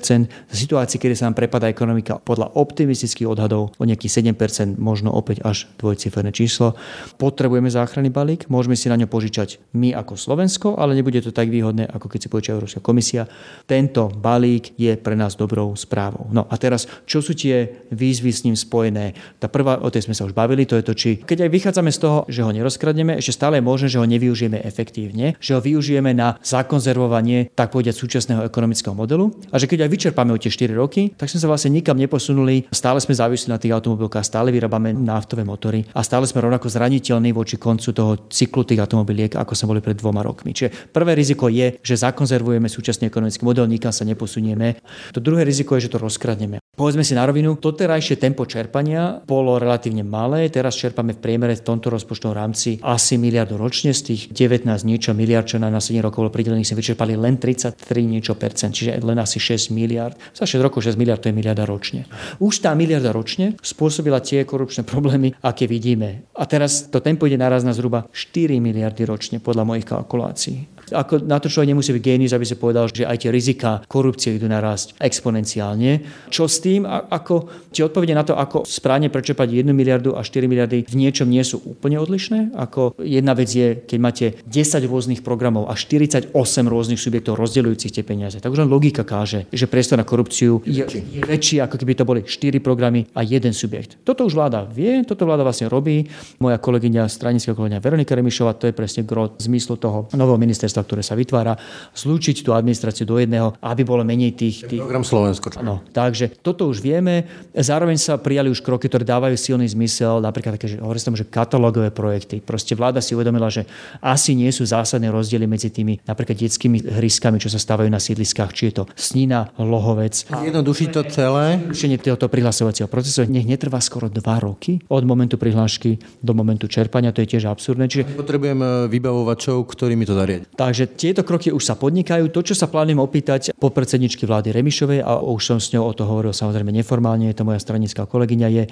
20 0.06 0.54
za 0.54 0.56
situácii, 0.56 1.02
kedy 1.02 1.18
sa 1.18 1.26
nám 1.26 1.36
prepadá 1.36 1.66
ekonomika 1.66 2.22
podľa 2.22 2.54
optimistických 2.54 3.26
odhadov 3.26 3.74
o 3.82 3.84
nejakých 3.84 4.22
7% 4.30 4.78
možno 4.78 5.10
opäť 5.10 5.42
až 5.42 5.66
dvojciferné 5.82 6.30
číslo. 6.30 6.78
Potrebujeme 7.18 7.74
záchranný 7.74 8.14
balík, 8.14 8.46
môžeme 8.54 8.78
si 8.78 8.86
na 8.86 9.00
ňo 9.02 9.10
požičať 9.10 9.58
my 9.74 9.98
ako 9.98 10.14
Slovensko, 10.14 10.68
ale 10.78 10.94
nebude 10.94 11.18
to 11.26 11.34
tak 11.34 11.50
výhodné, 11.50 11.90
ako 11.90 12.06
keď 12.06 12.20
si 12.22 12.30
požiča 12.30 12.54
Európska 12.54 12.82
komisia. 12.86 13.26
Tento 13.66 14.14
balík 14.14 14.78
je 14.78 14.94
pre 15.00 15.18
nás 15.18 15.34
dobrou 15.34 15.74
správou. 15.74 16.30
No 16.30 16.46
a 16.46 16.56
teraz, 16.62 16.86
čo 17.10 17.26
sú 17.26 17.34
tie 17.34 17.88
výzvy 17.90 18.32
s 18.32 18.44
ním 18.46 18.54
spojené? 18.54 19.18
Tá 19.42 19.50
prvá, 19.50 19.82
o 19.82 19.90
tej 19.90 20.06
sme 20.06 20.14
sa 20.14 20.28
už 20.30 20.38
bavili, 20.38 20.70
to 20.70 20.78
je 20.78 20.86
to, 20.86 20.94
či 20.94 21.10
keď 21.26 21.50
aj 21.50 21.52
vychádzame 21.52 21.90
z 21.90 22.00
toho, 22.00 22.18
že 22.30 22.46
ho 22.46 22.52
nerozkradneme, 22.54 23.18
ešte 23.18 23.34
stále 23.42 23.58
je 23.58 23.66
možné, 23.66 23.88
že 23.90 23.98
ho 23.98 24.06
nevyužijeme 24.06 24.62
efektívne, 24.62 25.40
že 25.42 25.58
ho 25.58 25.62
využijeme 25.64 26.12
na 26.14 26.38
zakonzervovanie 26.44 27.50
tak 27.56 27.72
povedať 27.72 27.96
súčasného 27.96 28.46
ekonomického 28.46 28.94
modelu 28.94 29.32
a 29.50 29.56
že 29.56 29.66
keď 29.72 29.88
aj 29.88 29.94
vyčerpáme 29.96 30.36
o 30.36 30.40
tie 30.40 30.52
4 30.52 30.76
roky, 30.76 31.16
tak 31.16 31.32
sme 31.32 31.40
sa 31.40 31.48
vlastne 31.48 31.72
nikam 31.72 31.96
neposunuli. 31.96 32.68
Stále 32.76 33.00
sme 33.00 33.16
závislí 33.16 33.48
na 33.48 33.56
tých 33.56 33.72
automobilkách, 33.72 34.28
stále 34.28 34.52
vyrábame 34.52 34.92
naftové 34.92 35.48
motory 35.48 35.88
a 35.96 36.04
stále 36.04 36.28
sme 36.28 36.44
rovnako 36.44 36.68
zraniteľní 36.68 37.32
voči 37.32 37.56
koncu 37.56 37.96
toho 37.96 38.28
cyklu 38.28 38.68
tých 38.68 38.84
automobiliek, 38.84 39.32
ako 39.32 39.56
sme 39.56 39.72
boli 39.72 39.82
pred 39.82 39.96
dvoma 39.96 40.20
rokmi. 40.20 40.52
Čiže 40.52 40.92
prvé 40.92 41.16
riziko 41.16 41.48
je, 41.48 41.80
že 41.80 41.96
zakonzervujeme 41.96 42.68
súčasný 42.68 43.08
ekonomický 43.08 43.48
model, 43.48 43.72
nikam 43.72 43.96
sa 43.96 44.04
neposunieme. 44.04 44.84
To 45.16 45.24
druhé 45.24 45.48
riziko 45.48 45.80
je, 45.80 45.88
že 45.88 45.94
to 45.96 46.04
rozkradneme. 46.04 46.60
Povedzme 46.76 47.08
si 47.08 47.16
na 47.16 47.24
rovinu, 47.24 47.56
doterajšie 47.56 48.20
tempo 48.20 48.44
čerpania 48.44 49.24
bolo 49.24 49.56
relatívne 49.56 50.04
malé, 50.04 50.52
teraz 50.52 50.76
čerpame 50.76 51.16
v 51.16 51.24
priemere 51.24 51.56
v 51.56 51.64
tomto 51.64 51.88
rozpočtovom 51.88 52.36
rámci 52.36 52.84
asi 52.84 53.16
miliardu 53.16 53.56
ročne, 53.56 53.96
z 53.96 54.12
tých 54.12 54.22
19 54.36 54.68
niečo 54.84 55.16
miliard, 55.16 55.48
čo 55.48 55.56
na 55.56 55.72
7 55.72 56.04
rokov 56.04 56.28
bolo 56.28 56.36
pridelených, 56.36 56.68
sme 56.68 56.84
vyčerpali 56.84 57.16
len 57.16 57.40
33 57.40 57.80
niečo 58.04 58.36
percent, 58.36 58.76
čiže 58.76 59.00
len 59.00 59.16
asi 59.16 59.40
6 59.40 59.72
miliard. 59.72 59.85
Za 60.34 60.50
6 60.50 60.62
rokov 60.62 60.84
6 60.84 60.98
miliard 60.98 61.22
to 61.22 61.30
je 61.30 61.38
miliarda 61.38 61.64
ročne. 61.64 62.10
Už 62.42 62.60
tá 62.60 62.74
miliarda 62.74 63.14
ročne 63.14 63.56
spôsobila 63.62 64.20
tie 64.20 64.44
korupčné 64.44 64.84
problémy, 64.84 65.38
aké 65.46 65.70
vidíme. 65.70 66.26
A 66.36 66.44
teraz 66.50 66.90
to 66.90 67.00
tempo 67.00 67.30
ide 67.30 67.38
naraz 67.40 67.62
na 67.64 67.72
zhruba 67.72 68.10
4 68.12 68.58
miliardy 68.60 69.06
ročne 69.06 69.38
podľa 69.40 69.64
mojich 69.64 69.88
kalkulácií. 69.88 70.75
Ako 70.92 71.24
na 71.26 71.42
to 71.42 71.50
človek 71.50 71.72
nemusí 71.72 71.90
byť 71.96 72.04
génius, 72.04 72.34
aby 72.36 72.46
sa 72.46 72.60
povedal, 72.60 72.92
že 72.92 73.08
aj 73.08 73.26
tie 73.26 73.32
rizika 73.34 73.82
korupcie 73.88 74.36
idú 74.36 74.46
narásť 74.46 75.00
exponenciálne. 75.02 76.06
Čo 76.30 76.46
s 76.46 76.62
tým, 76.62 76.86
ako 76.86 77.50
tie 77.72 77.86
odpovede 77.86 78.14
na 78.14 78.28
to, 78.28 78.36
ako 78.36 78.68
správne 78.68 79.08
prečerpať 79.10 79.64
1 79.64 79.72
miliardu 79.72 80.18
a 80.18 80.22
4 80.22 80.50
miliardy 80.50 80.84
v 80.86 80.96
niečom 80.96 81.30
nie 81.30 81.42
sú 81.42 81.62
úplne 81.64 81.98
odlišné. 82.02 82.54
Ako 82.58 83.00
jedna 83.00 83.32
vec 83.32 83.50
je, 83.50 83.80
keď 83.86 84.00
máte 84.02 84.26
10 84.44 84.92
rôznych 84.92 85.22
programov 85.22 85.72
a 85.72 85.78
48 85.78 86.34
rôznych 86.68 87.00
subjektov 87.00 87.40
rozdeľujúcich 87.40 87.94
tie 87.96 88.04
peniaze. 88.04 88.42
Tak 88.42 88.52
už 88.52 88.66
len 88.66 88.70
logika 88.72 89.08
káže, 89.08 89.48
že 89.54 89.70
priestor 89.70 89.96
na 90.02 90.06
korupciu 90.08 90.60
je, 90.66 90.84
je 90.84 91.22
väčší, 91.24 91.64
ako 91.64 91.76
keby 91.80 91.94
to 91.96 92.04
boli 92.04 92.22
4 92.26 92.60
programy 92.60 93.08
a 93.16 93.24
jeden 93.24 93.56
subjekt. 93.56 94.02
Toto 94.04 94.28
už 94.28 94.36
vláda 94.36 94.68
vie, 94.68 95.06
toto 95.08 95.24
vláda 95.24 95.48
vlastne 95.48 95.72
robí. 95.72 96.10
Moja 96.42 96.60
kolegyňa, 96.60 97.08
stranická 97.08 97.56
kolegyňa 97.56 97.80
Veronika 97.80 98.18
Remišová, 98.18 98.58
to 98.60 98.68
je 98.68 98.76
presne 98.76 99.08
gro 99.08 99.32
zmyslu 99.40 99.80
toho 99.80 100.12
nového 100.12 100.36
ministerstva 100.36 100.75
ministerstva, 100.76 100.84
ktoré 100.84 101.02
sa 101.04 101.16
vytvára, 101.16 101.54
zlúčiť 101.96 102.44
tú 102.44 102.52
administráciu 102.52 103.08
do 103.08 103.16
jedného, 103.16 103.56
aby 103.64 103.88
bolo 103.88 104.04
menej 104.04 104.36
tých... 104.36 104.68
tých... 104.68 104.84
Program 104.84 105.08
Slovensko. 105.08 105.48
Áno, 105.56 105.80
takže 105.96 106.36
toto 106.44 106.68
už 106.68 106.84
vieme. 106.84 107.24
Zároveň 107.56 107.96
sa 107.96 108.20
prijali 108.20 108.52
už 108.52 108.60
kroky, 108.60 108.92
ktoré 108.92 109.08
dávajú 109.08 109.40
silný 109.40 109.66
zmysel, 109.72 110.20
napríklad 110.20 110.60
také, 110.60 110.76
že 110.76 110.78
hovorí 110.84 111.00
sa 111.00 111.08
tomu, 111.08 111.20
že 111.20 111.28
katalógové 111.30 111.96
projekty. 111.96 112.44
Proste 112.44 112.76
vláda 112.76 113.00
si 113.00 113.16
uvedomila, 113.16 113.48
že 113.48 113.64
asi 114.04 114.36
nie 114.36 114.52
sú 114.52 114.68
zásadné 114.68 115.08
rozdiely 115.08 115.48
medzi 115.48 115.72
tými 115.72 116.04
napríklad 116.04 116.36
detskými 116.36 116.84
hryskami, 117.00 117.40
čo 117.40 117.48
sa 117.48 117.62
stávajú 117.62 117.88
na 117.88 118.02
sídliskách, 118.02 118.52
či 118.52 118.74
je 118.74 118.82
to 118.82 118.84
Snina, 118.98 119.56
Lohovec. 119.56 120.28
Jednodušiť 120.28 120.88
to 120.92 121.02
celé. 121.08 121.46
Zjednodušenie 121.62 121.98
tohoto 122.02 122.28
prihlasovacieho 122.28 122.90
procesu 122.90 123.24
nech 123.30 123.48
netrvá 123.48 123.80
skoro 123.80 124.12
dva 124.12 124.42
roky 124.42 124.82
od 124.92 125.04
momentu 125.06 125.40
prihlášky 125.40 126.02
do 126.20 126.34
momentu 126.34 126.68
čerpania, 126.68 127.14
to 127.14 127.22
je 127.24 127.38
tiež 127.38 127.48
absurdné. 127.48 127.88
Čiže... 127.88 128.18
Potrebujem 128.18 128.90
vybavovačov, 128.90 129.62
ktorí 129.70 129.94
mi 129.94 130.08
to 130.08 130.18
zariadia 130.18 130.48
Takže 130.66 130.98
tieto 130.98 131.22
kroky 131.22 131.54
už 131.54 131.62
sa 131.62 131.78
podnikajú. 131.78 132.34
To, 132.34 132.42
čo 132.42 132.58
sa 132.58 132.66
plánujem 132.66 132.98
opýtať 132.98 133.54
po 133.54 133.70
predsedničky 133.70 134.26
vlády 134.26 134.50
Remišovej, 134.50 135.06
a 135.06 135.22
už 135.22 135.42
som 135.46 135.58
s 135.62 135.70
ňou 135.70 135.86
o 135.86 135.94
to 135.94 136.10
hovoril 136.10 136.34
samozrejme 136.34 136.74
neformálne, 136.74 137.30
je 137.30 137.38
to 137.38 137.46
moja 137.46 137.62
stranická 137.62 138.10
kolegyňa, 138.10 138.48
je, 138.50 138.64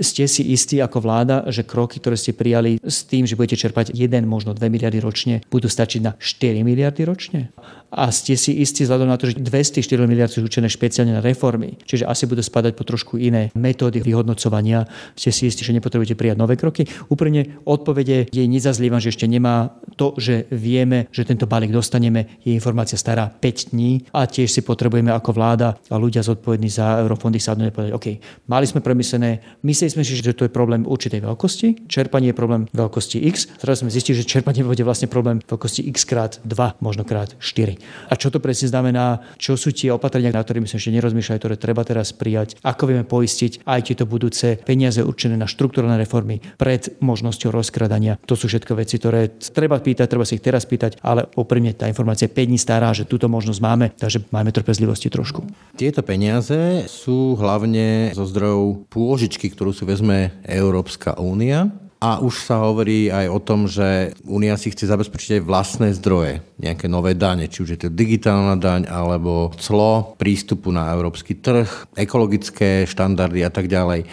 ste 0.00 0.24
si 0.24 0.48
istí 0.48 0.80
ako 0.80 1.04
vláda, 1.04 1.44
že 1.52 1.68
kroky, 1.68 2.00
ktoré 2.00 2.16
ste 2.16 2.32
prijali 2.32 2.80
s 2.80 3.04
tým, 3.04 3.28
že 3.28 3.36
budete 3.36 3.60
čerpať 3.60 3.92
1, 3.92 4.24
možno 4.24 4.56
2 4.56 4.64
miliardy 4.72 4.96
ročne, 5.04 5.44
budú 5.52 5.68
stačiť 5.68 6.00
na 6.00 6.16
4 6.16 6.64
miliardy 6.64 7.04
ročne? 7.04 7.52
a 7.92 8.08
ste 8.08 8.40
si 8.40 8.56
istí 8.56 8.88
vzhľadom 8.88 9.04
na 9.04 9.20
to, 9.20 9.28
že 9.28 9.36
204 9.36 10.08
miliard 10.08 10.32
sú 10.32 10.40
určené 10.40 10.72
špeciálne 10.72 11.12
na 11.12 11.20
reformy, 11.20 11.76
čiže 11.84 12.08
asi 12.08 12.24
budú 12.24 12.40
spadať 12.40 12.72
po 12.72 12.88
trošku 12.88 13.20
iné 13.20 13.52
metódy 13.52 14.00
vyhodnocovania. 14.00 14.88
Ste 15.12 15.28
si 15.28 15.52
istí, 15.52 15.60
že 15.60 15.76
nepotrebujete 15.76 16.16
prijať 16.16 16.40
nové 16.40 16.56
kroky? 16.56 16.88
Úprimne 17.12 17.60
odpovede 17.68 18.32
jej 18.32 18.46
nezazlievam, 18.48 18.96
že 18.96 19.12
ešte 19.12 19.28
nemá 19.28 19.76
to, 20.00 20.16
že 20.16 20.48
vieme, 20.48 21.12
že 21.12 21.28
tento 21.28 21.41
balík 21.46 21.72
dostaneme, 21.72 22.40
je 22.42 22.54
informácia 22.54 22.98
stará 22.98 23.28
5 23.28 23.72
dní 23.72 24.06
a 24.14 24.26
tiež 24.26 24.48
si 24.48 24.60
potrebujeme 24.62 25.10
ako 25.10 25.30
vláda 25.34 25.78
a 25.88 25.96
ľudia 25.96 26.22
zodpovední 26.24 26.68
za 26.70 27.00
eurofondy 27.02 27.38
sadnúť 27.38 27.68
a 27.68 27.74
povedať, 27.74 27.92
OK, 27.96 28.06
mali 28.48 28.64
sme 28.68 28.84
premyslené, 28.84 29.60
mysleli 29.64 29.90
sme 29.90 30.02
si, 30.02 30.18
že 30.18 30.34
to 30.34 30.46
je 30.46 30.52
problém 30.52 30.86
určitej 30.86 31.24
veľkosti, 31.24 31.88
čerpanie 31.88 32.30
je 32.30 32.36
problém 32.36 32.62
veľkosti 32.70 33.18
X, 33.32 33.58
teraz 33.58 33.82
sme 33.82 33.90
zistili, 33.90 34.18
že 34.20 34.28
čerpanie 34.28 34.62
bude 34.62 34.82
vlastne 34.86 35.10
problém 35.10 35.40
veľkosti 35.44 35.88
X 35.90 36.04
krát 36.06 36.38
2, 36.44 36.82
možno 36.84 37.02
krát 37.02 37.34
4. 37.38 38.12
A 38.12 38.14
čo 38.14 38.30
to 38.30 38.38
presne 38.38 38.68
znamená, 38.70 39.24
čo 39.40 39.58
sú 39.58 39.72
tie 39.72 39.90
opatrenia, 39.90 40.30
na 40.30 40.44
ktorými 40.44 40.68
sme 40.68 40.78
ešte 40.78 40.94
nerozmýšľali, 40.94 41.40
ktoré 41.40 41.54
treba 41.58 41.82
teraz 41.82 42.14
prijať, 42.14 42.60
ako 42.62 42.82
vieme 42.88 43.04
poistiť 43.08 43.66
aj 43.66 43.80
tieto 43.88 44.04
budúce 44.04 44.60
peniaze 44.62 45.00
určené 45.02 45.34
na 45.34 45.48
štruktúrne 45.48 45.96
reformy 45.98 46.38
pred 46.60 46.94
možnosťou 47.00 47.50
rozkradania. 47.50 48.20
To 48.28 48.36
sú 48.36 48.46
všetko 48.46 48.72
veci, 48.78 49.00
ktoré 49.00 49.32
treba 49.56 49.80
pýtať, 49.80 50.06
treba 50.06 50.28
si 50.28 50.38
ich 50.38 50.44
teraz 50.44 50.68
pýtať, 50.68 51.00
ale 51.02 51.31
úprimne 51.36 51.72
tá 51.72 51.88
informácia 51.88 52.28
je 52.28 52.34
5 52.34 52.48
dní 52.48 52.58
stará, 52.60 52.92
že 52.92 53.08
túto 53.08 53.28
možnosť 53.28 53.60
máme, 53.60 53.86
takže 53.94 54.24
máme 54.32 54.52
trpezlivosti 54.52 55.08
trošku. 55.08 55.44
Tieto 55.76 56.04
peniaze 56.04 56.84
sú 56.88 57.34
hlavne 57.40 58.12
zo 58.12 58.28
zdrojov 58.28 58.88
pôžičky, 58.92 59.48
ktorú 59.52 59.72
si 59.72 59.84
vezme 59.88 60.32
Európska 60.44 61.16
únia 61.16 61.72
a 62.02 62.18
už 62.18 62.34
sa 62.50 62.58
hovorí 62.66 63.14
aj 63.14 63.26
o 63.30 63.38
tom, 63.38 63.70
že 63.70 64.10
Únia 64.26 64.58
si 64.58 64.74
chce 64.74 64.90
zabezpečiť 64.90 65.38
aj 65.38 65.46
vlastné 65.46 65.88
zdroje, 65.94 66.42
nejaké 66.58 66.90
nové 66.90 67.14
dane, 67.14 67.46
či 67.46 67.62
už 67.62 67.78
je 67.78 67.86
to 67.86 67.94
digitálna 67.94 68.58
daň 68.58 68.90
alebo 68.90 69.54
clo 69.54 70.18
prístupu 70.18 70.74
na 70.74 70.90
európsky 70.90 71.38
trh, 71.38 71.94
ekologické 71.94 72.90
štandardy 72.90 73.46
a 73.46 73.50
tak 73.54 73.70
ďalej. 73.70 74.10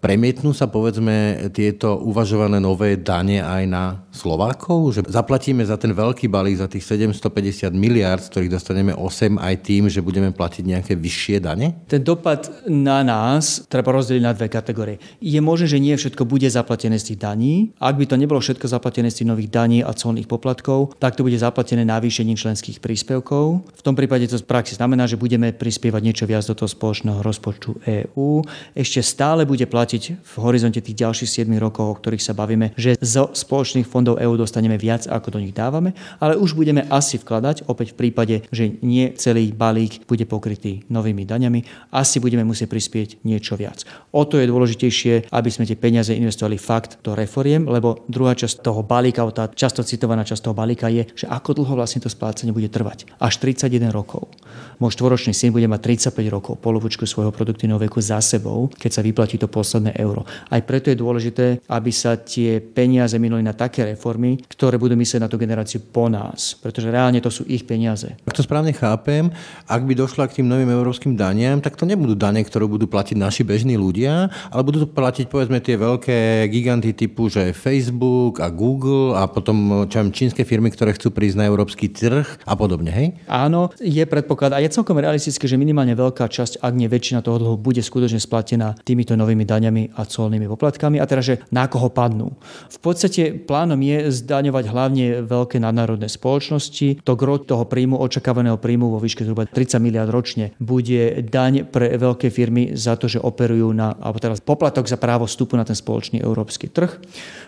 Premietnú 0.00 0.56
sa 0.56 0.64
povedzme 0.64 1.48
tieto 1.52 2.00
uvažované 2.00 2.56
nové 2.56 2.96
dane 2.96 3.44
aj 3.44 3.62
na 3.68 3.84
Slovákov, 4.08 4.96
že 4.96 5.00
zaplatíme 5.04 5.60
za 5.60 5.76
ten 5.76 5.92
veľký 5.92 6.24
balík, 6.24 6.56
za 6.56 6.72
tých 6.72 6.88
750 6.88 7.68
miliard, 7.76 8.24
z 8.24 8.32
ktorých 8.32 8.54
dostaneme 8.56 8.96
8 8.96 9.36
aj 9.36 9.54
tým, 9.60 9.92
že 9.92 10.00
budeme 10.00 10.32
platiť 10.32 10.64
nejaké 10.64 10.92
vyššie 10.96 11.44
dane? 11.44 11.84
Ten 11.84 12.00
dopad 12.00 12.48
na 12.64 13.04
nás 13.04 13.68
treba 13.68 13.92
rozdeliť 13.92 14.22
na 14.24 14.32
dve 14.32 14.48
kategórie. 14.48 14.96
Je 15.20 15.36
možné, 15.44 15.68
že 15.68 15.76
nie 15.76 15.92
všetko 15.92 16.24
bude 16.24 16.48
zaplatené 16.48 16.96
z 16.96 17.12
tých 17.12 17.20
daní. 17.20 17.76
Ak 17.76 18.00
by 18.00 18.08
to 18.08 18.16
nebolo 18.16 18.40
všetko 18.40 18.72
zaplatené 18.72 19.12
z 19.12 19.20
tých 19.20 19.28
nových 19.28 19.52
daní 19.52 19.84
a 19.84 19.92
colných 19.92 20.32
poplatkov, 20.32 20.96
tak 20.96 21.12
to 21.12 21.28
bude 21.28 21.36
zaplatené 21.36 21.84
navýšením 21.84 22.40
členských 22.40 22.80
príspevkov. 22.80 23.68
V 23.68 23.82
tom 23.84 23.92
prípade 23.92 24.24
to 24.32 24.40
v 24.40 24.48
praxi 24.48 24.80
znamená, 24.80 25.04
že 25.04 25.20
budeme 25.20 25.52
prispievať 25.52 26.00
niečo 26.00 26.24
viac 26.24 26.48
do 26.48 26.56
toho 26.56 26.72
spoločného 26.72 27.20
rozpočtu 27.20 27.84
EÚ. 27.84 28.40
Ešte 28.72 29.04
stále 29.04 29.44
bude 29.44 29.68
platiť 29.68 29.89
platiť 29.90 30.22
v 30.22 30.34
horizonte 30.38 30.78
tých 30.78 31.02
ďalších 31.02 31.50
7 31.50 31.58
rokov, 31.58 31.82
o 31.82 31.98
ktorých 31.98 32.22
sa 32.22 32.30
bavíme, 32.30 32.70
že 32.78 32.94
zo 33.02 33.34
spoločných 33.34 33.82
fondov 33.82 34.22
EÚ 34.22 34.38
dostaneme 34.38 34.78
viac, 34.78 35.10
ako 35.10 35.34
do 35.34 35.42
nich 35.42 35.50
dávame, 35.50 35.98
ale 36.22 36.38
už 36.38 36.54
budeme 36.54 36.86
asi 36.86 37.18
vkladať, 37.18 37.66
opäť 37.66 37.98
v 37.98 38.06
prípade, 38.06 38.46
že 38.54 38.78
nie 38.86 39.10
celý 39.18 39.50
balík 39.50 40.06
bude 40.06 40.22
pokrytý 40.30 40.86
novými 40.86 41.26
daňami, 41.26 41.90
asi 41.90 42.22
budeme 42.22 42.46
musieť 42.46 42.70
prispieť 42.70 43.26
niečo 43.26 43.58
viac. 43.58 43.82
O 44.14 44.22
to 44.22 44.38
je 44.38 44.46
dôležitejšie, 44.46 45.34
aby 45.34 45.50
sme 45.50 45.66
tie 45.66 45.74
peniaze 45.74 46.14
investovali 46.14 46.54
fakt 46.54 47.02
do 47.02 47.18
reforiem, 47.18 47.66
lebo 47.66 48.06
druhá 48.06 48.38
časť 48.38 48.62
toho 48.62 48.86
balíka, 48.86 49.26
tá 49.34 49.50
často 49.50 49.82
citovaná 49.82 50.22
časť 50.22 50.46
toho 50.46 50.54
balíka 50.54 50.86
je, 50.86 51.02
že 51.18 51.26
ako 51.26 51.58
dlho 51.58 51.74
vlastne 51.74 51.98
to 51.98 52.06
splácanie 52.06 52.54
bude 52.54 52.70
trvať. 52.70 53.10
Až 53.18 53.42
31 53.42 53.90
rokov. 53.90 54.30
Môj 54.78 54.94
štvoročný 54.94 55.34
syn 55.34 55.50
bude 55.50 55.66
mať 55.66 55.98
35 56.14 56.30
rokov, 56.30 56.62
polovičku 56.62 57.04
svojho 57.04 57.34
produktívneho 57.34 57.76
veku 57.76 57.98
za 57.98 58.22
sebou, 58.22 58.70
keď 58.72 58.90
sa 58.90 59.04
vyplatí 59.04 59.40
to 59.40 59.48
posledné 59.48 59.79
posledné 59.80 59.96
euro. 59.96 60.28
Aj 60.52 60.60
preto 60.60 60.92
je 60.92 61.00
dôležité, 61.00 61.64
aby 61.72 61.88
sa 61.88 62.20
tie 62.20 62.60
peniaze 62.60 63.16
minuli 63.16 63.40
na 63.40 63.56
také 63.56 63.88
reformy, 63.88 64.36
ktoré 64.44 64.76
budú 64.76 64.92
myslieť 64.92 65.24
na 65.24 65.30
tú 65.32 65.40
generáciu 65.40 65.80
po 65.80 66.12
nás, 66.12 66.52
pretože 66.60 66.92
reálne 66.92 67.24
to 67.24 67.32
sú 67.32 67.48
ich 67.48 67.64
peniaze. 67.64 68.12
Ak 68.28 68.36
to 68.36 68.44
správne 68.44 68.76
chápem, 68.76 69.32
ak 69.64 69.80
by 69.88 69.96
došlo 69.96 70.28
k 70.28 70.42
tým 70.42 70.46
novým 70.52 70.68
európskym 70.68 71.16
daniam, 71.16 71.64
tak 71.64 71.80
to 71.80 71.88
nebudú 71.88 72.12
dane, 72.12 72.44
ktoré 72.44 72.68
budú 72.68 72.84
platiť 72.84 73.16
naši 73.16 73.42
bežní 73.46 73.80
ľudia, 73.80 74.28
ale 74.52 74.62
budú 74.66 74.84
to 74.84 74.88
platiť 74.92 75.32
povedzme 75.32 75.56
tie 75.64 75.80
veľké 75.80 76.50
giganty 76.52 76.92
typu, 76.92 77.32
že 77.32 77.56
Facebook 77.56 78.44
a 78.44 78.52
Google 78.52 79.16
a 79.16 79.24
potom 79.24 79.88
čo 79.88 80.04
čínske 80.10 80.44
firmy, 80.44 80.68
ktoré 80.68 80.92
chcú 80.92 81.14
prísť 81.14 81.40
na 81.40 81.48
európsky 81.48 81.88
trh 81.88 82.26
a 82.44 82.52
podobne, 82.58 82.90
hej? 82.90 83.06
Áno, 83.30 83.70
je 83.78 84.02
predpoklad 84.04 84.52
a 84.52 84.58
je 84.58 84.74
celkom 84.74 84.98
realistické, 84.98 85.46
že 85.46 85.60
minimálne 85.60 85.94
veľká 85.94 86.26
časť, 86.26 86.60
ak 86.60 86.72
nie 86.74 86.90
väčšina 86.90 87.22
toho 87.22 87.38
dlhu, 87.38 87.54
bude 87.60 87.78
skutočne 87.78 88.18
splatená 88.18 88.74
týmito 88.82 89.14
novými 89.14 89.46
daniami 89.46 89.69
daňami 89.70 89.94
a 89.94 90.02
colnými 90.02 90.50
poplatkami 90.50 90.98
a 90.98 91.06
teda, 91.06 91.22
že 91.22 91.34
na 91.54 91.70
koho 91.70 91.88
padnú. 91.88 92.34
V 92.66 92.78
podstate 92.82 93.38
plánom 93.38 93.78
je 93.78 94.10
zdaňovať 94.10 94.64
hlavne 94.66 95.06
veľké 95.24 95.62
nadnárodné 95.62 96.10
spoločnosti. 96.10 97.06
To 97.06 97.14
gro 97.14 97.38
toho 97.38 97.64
príjmu, 97.64 97.94
očakávaného 98.02 98.58
príjmu 98.58 98.90
vo 98.90 98.98
výške 98.98 99.22
zhruba 99.22 99.46
30 99.46 99.78
miliard 99.78 100.10
ročne 100.10 100.50
bude 100.58 101.22
daň 101.30 101.70
pre 101.70 101.94
veľké 101.94 102.28
firmy 102.34 102.74
za 102.74 102.98
to, 102.98 103.06
že 103.06 103.22
operujú 103.22 103.70
na, 103.70 103.94
alebo 104.02 104.18
teraz 104.18 104.42
poplatok 104.42 104.90
za 104.90 104.98
právo 104.98 105.30
vstupu 105.30 105.54
na 105.54 105.62
ten 105.62 105.78
spoločný 105.78 106.18
európsky 106.18 106.66
trh. 106.66 106.98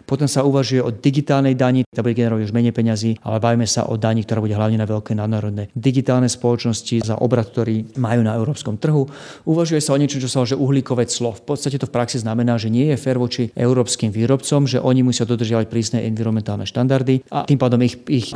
Potom 0.06 0.30
sa 0.30 0.46
uvažuje 0.46 0.82
o 0.82 0.94
digitálnej 0.94 1.58
dani, 1.58 1.82
tá 1.90 2.02
bude 2.02 2.14
generovať 2.14 2.50
už 2.50 2.54
menej 2.54 2.74
peňazí, 2.74 3.18
ale 3.26 3.42
bavíme 3.42 3.66
sa 3.66 3.90
o 3.90 3.98
dani, 3.98 4.22
ktorá 4.22 4.42
bude 4.42 4.54
hlavne 4.54 4.78
na 4.78 4.86
veľké 4.86 5.14
nadnárodné 5.18 5.74
digitálne 5.74 6.30
spoločnosti 6.30 7.02
za 7.02 7.18
obrad, 7.18 7.50
ktorý 7.50 7.98
majú 7.98 8.20
na 8.22 8.34
európskom 8.38 8.78
trhu. 8.78 9.06
Uvažuje 9.46 9.78
sa 9.82 9.94
o 9.94 10.00
niečo, 10.00 10.18
čo 10.18 10.28
sa 10.28 10.42
že 10.42 10.58
uhlíkové 10.58 11.08
clo. 11.08 11.32
V 11.32 11.44
podstate 11.48 11.80
to 11.80 11.88
v 11.88 11.94
praxi 11.94 12.11
znamená, 12.18 12.58
že 12.58 12.68
nie 12.68 12.90
je 12.92 12.96
fér 12.98 13.16
voči 13.16 13.54
európskym 13.54 14.10
výrobcom, 14.10 14.66
že 14.66 14.82
oni 14.82 15.06
musia 15.06 15.24
dodržiavať 15.24 15.66
prísne 15.70 15.98
environmentálne 16.04 16.66
štandardy 16.66 17.28
a 17.30 17.46
tým 17.46 17.60
pádom 17.60 17.80
ich, 17.80 17.96
ich 18.10 18.34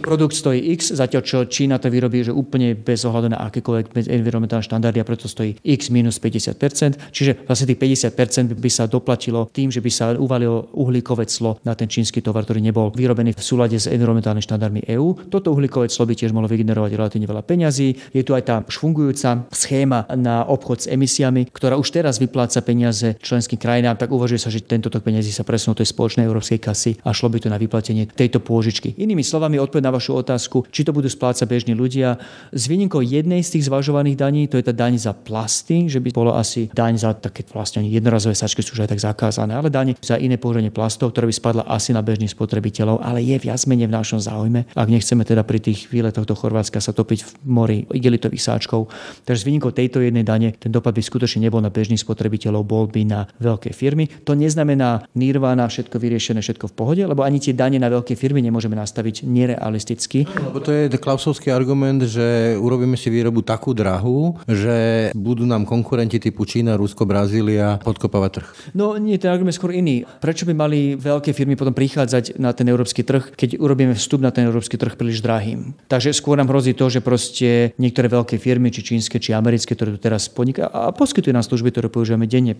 produkt 0.00 0.38
stojí 0.38 0.72
X, 0.78 0.94
zatiaľ 0.94 1.22
čo 1.26 1.38
Čína 1.48 1.82
to 1.82 1.90
vyrobí, 1.90 2.22
že 2.22 2.30
úplne 2.30 2.78
bez 2.78 3.02
ohľadu 3.02 3.34
na 3.34 3.42
akékoľvek 3.48 4.12
environmentálne 4.12 4.62
štandardy 4.62 5.02
a 5.02 5.08
preto 5.08 5.26
stojí 5.26 5.58
X 5.64 5.90
minus 5.90 6.20
50%. 6.20 7.10
Čiže 7.10 7.48
vlastne 7.48 7.66
tých 7.72 7.80
50% 8.12 8.54
by 8.54 8.70
sa 8.70 8.84
doplatilo 8.86 9.48
tým, 9.50 9.72
že 9.72 9.82
by 9.82 9.90
sa 9.90 10.14
uvalilo 10.14 10.70
uhlíkové 10.76 11.26
clo 11.26 11.58
na 11.66 11.74
ten 11.74 11.90
čínsky 11.90 12.20
tovar, 12.20 12.44
ktorý 12.44 12.60
nebol 12.60 12.92
vyrobený 12.92 13.34
v 13.34 13.42
súlade 13.42 13.76
s 13.80 13.88
environmentálnymi 13.88 14.44
štandardmi 14.44 14.80
EÚ. 14.86 15.32
Toto 15.32 15.50
uhlíkové 15.50 15.88
clo 15.88 16.04
by 16.06 16.14
tiež 16.14 16.30
mohlo 16.30 16.46
vygenerovať 16.46 16.90
relatívne 16.94 17.26
veľa 17.26 17.42
peňazí. 17.42 18.12
Je 18.12 18.22
tu 18.22 18.36
aj 18.36 18.44
tá 18.46 18.56
fungujúca 18.66 19.46
schéma 19.50 20.04
na 20.18 20.44
obchod 20.44 20.84
s 20.84 20.90
emisiami, 20.90 21.48
ktorá 21.48 21.80
už 21.80 21.88
teraz 21.94 22.18
vypláca 22.18 22.60
peniaze 22.60 23.01
členským 23.18 23.58
krajinám, 23.58 23.98
tak 23.98 24.14
uvažuje 24.14 24.38
sa, 24.38 24.48
že 24.48 24.62
tento 24.62 24.86
tok 24.86 25.02
peniazí 25.02 25.34
sa 25.34 25.42
presunú 25.42 25.74
do 25.74 25.82
tej 25.82 25.90
spoločnej 25.90 26.24
európskej 26.24 26.58
kasy 26.62 26.92
a 27.02 27.10
šlo 27.10 27.32
by 27.32 27.38
to 27.42 27.48
na 27.50 27.58
vyplatenie 27.58 28.06
tejto 28.06 28.38
pôžičky. 28.38 28.94
Inými 28.94 29.26
slovami, 29.26 29.58
odpoveď 29.58 29.84
na 29.88 29.92
vašu 29.92 30.14
otázku, 30.14 30.68
či 30.70 30.86
to 30.86 30.94
budú 30.94 31.10
splácať 31.10 31.44
bežní 31.48 31.74
ľudia. 31.74 32.20
S 32.54 32.70
výnimkou 32.70 33.02
jednej 33.02 33.42
z 33.42 33.58
tých 33.58 33.66
zvažovaných 33.66 34.16
daní, 34.16 34.42
to 34.46 34.56
je 34.60 34.64
tá 34.64 34.74
daň 34.74 35.00
za 35.00 35.12
plasty, 35.12 35.90
že 35.90 35.98
by 35.98 36.14
bolo 36.14 36.36
asi 36.36 36.70
daň 36.70 36.94
za 37.00 37.10
také 37.16 37.42
vlastne 37.50 37.82
jednorazové 37.84 38.36
sačky 38.36 38.62
sú 38.62 38.78
už 38.78 38.86
aj 38.86 38.96
tak 38.96 39.00
zakázané, 39.02 39.52
ale 39.56 39.68
daň 39.72 39.94
za 40.00 40.16
iné 40.16 40.36
používanie 40.36 40.70
plastov, 40.74 41.12
ktorá 41.12 41.28
by 41.28 41.34
spadla 41.34 41.62
asi 41.68 41.90
na 41.92 42.00
bežných 42.04 42.32
spotrebiteľov, 42.32 43.00
ale 43.00 43.24
je 43.24 43.36
viac 43.38 43.60
menej 43.64 43.88
v 43.88 43.96
našom 43.96 44.20
záujme, 44.20 44.68
ak 44.72 44.88
nechceme 44.88 45.22
teda 45.24 45.42
pri 45.46 45.58
tých 45.58 45.88
výletoch 45.88 46.28
do 46.28 46.34
Chorvátska 46.36 46.78
sa 46.82 46.92
topiť 46.92 47.20
v 47.24 47.30
mori 47.48 47.78
igelitových 47.88 48.42
sáčkov. 48.42 48.90
Takže 49.24 49.40
s 49.42 49.46
výnimkou 49.46 49.72
tejto 49.72 50.04
jednej 50.04 50.26
dane 50.26 50.52
ten 50.58 50.68
dopad 50.68 50.92
by 50.92 51.02
skutočne 51.02 51.48
nebol 51.48 51.62
na 51.62 51.72
bežných 51.72 52.00
spotrebiteľov, 52.00 52.62
bol 52.66 52.84
by 52.92 53.02
na 53.08 53.20
veľké 53.40 53.72
firmy. 53.72 54.12
To 54.28 54.36
neznamená 54.36 55.08
nirvana, 55.16 55.64
všetko 55.64 55.96
vyriešené, 55.96 56.44
všetko 56.44 56.68
v 56.68 56.74
pohode, 56.76 57.02
lebo 57.02 57.24
ani 57.24 57.40
tie 57.40 57.56
dane 57.56 57.80
na 57.80 57.88
veľké 57.88 58.12
firmy 58.12 58.44
nemôžeme 58.44 58.76
nastaviť 58.76 59.24
nerealisticky. 59.24 60.28
Lebo 60.28 60.60
to 60.60 60.70
je 60.70 60.92
klausovský 60.92 61.48
argument, 61.48 62.04
že 62.04 62.54
urobíme 62.60 62.94
si 63.00 63.08
výrobu 63.08 63.40
takú 63.40 63.72
drahú, 63.72 64.36
že 64.44 65.08
budú 65.16 65.48
nám 65.48 65.64
konkurenti 65.64 66.20
typu 66.20 66.44
Čína, 66.44 66.76
Rusko, 66.76 67.08
Brazília 67.08 67.80
podkopávať 67.80 68.30
trh. 68.36 68.48
No 68.76 69.00
nie, 69.00 69.16
ten 69.16 69.32
argument 69.32 69.56
skôr 69.56 69.72
iný. 69.72 70.04
Prečo 70.20 70.44
by 70.44 70.52
mali 70.52 70.94
veľké 70.94 71.32
firmy 71.32 71.56
potom 71.56 71.72
prichádzať 71.72 72.36
na 72.36 72.52
ten 72.52 72.68
európsky 72.68 73.02
trh, 73.06 73.32
keď 73.32 73.56
urobíme 73.56 73.96
vstup 73.96 74.20
na 74.20 74.28
ten 74.28 74.44
európsky 74.44 74.76
trh 74.76 74.94
príliš 74.98 75.24
drahým? 75.24 75.72
Takže 75.88 76.12
skôr 76.12 76.36
nám 76.36 76.52
hrozí 76.52 76.76
to, 76.76 76.90
že 76.92 77.00
proste 77.00 77.72
niektoré 77.80 78.10
veľké 78.10 78.36
firmy, 78.36 78.68
či 78.68 78.84
čínske, 78.84 79.22
či 79.22 79.32
americké, 79.32 79.72
ktoré 79.72 79.94
tu 79.94 80.00
teraz 80.02 80.26
podnikajú 80.28 80.68
a 80.68 80.90
poskytujú 80.90 81.32
nám 81.32 81.46
služby, 81.46 81.70
ktoré 81.70 81.88
používame 81.88 82.26
denne, 82.26 82.58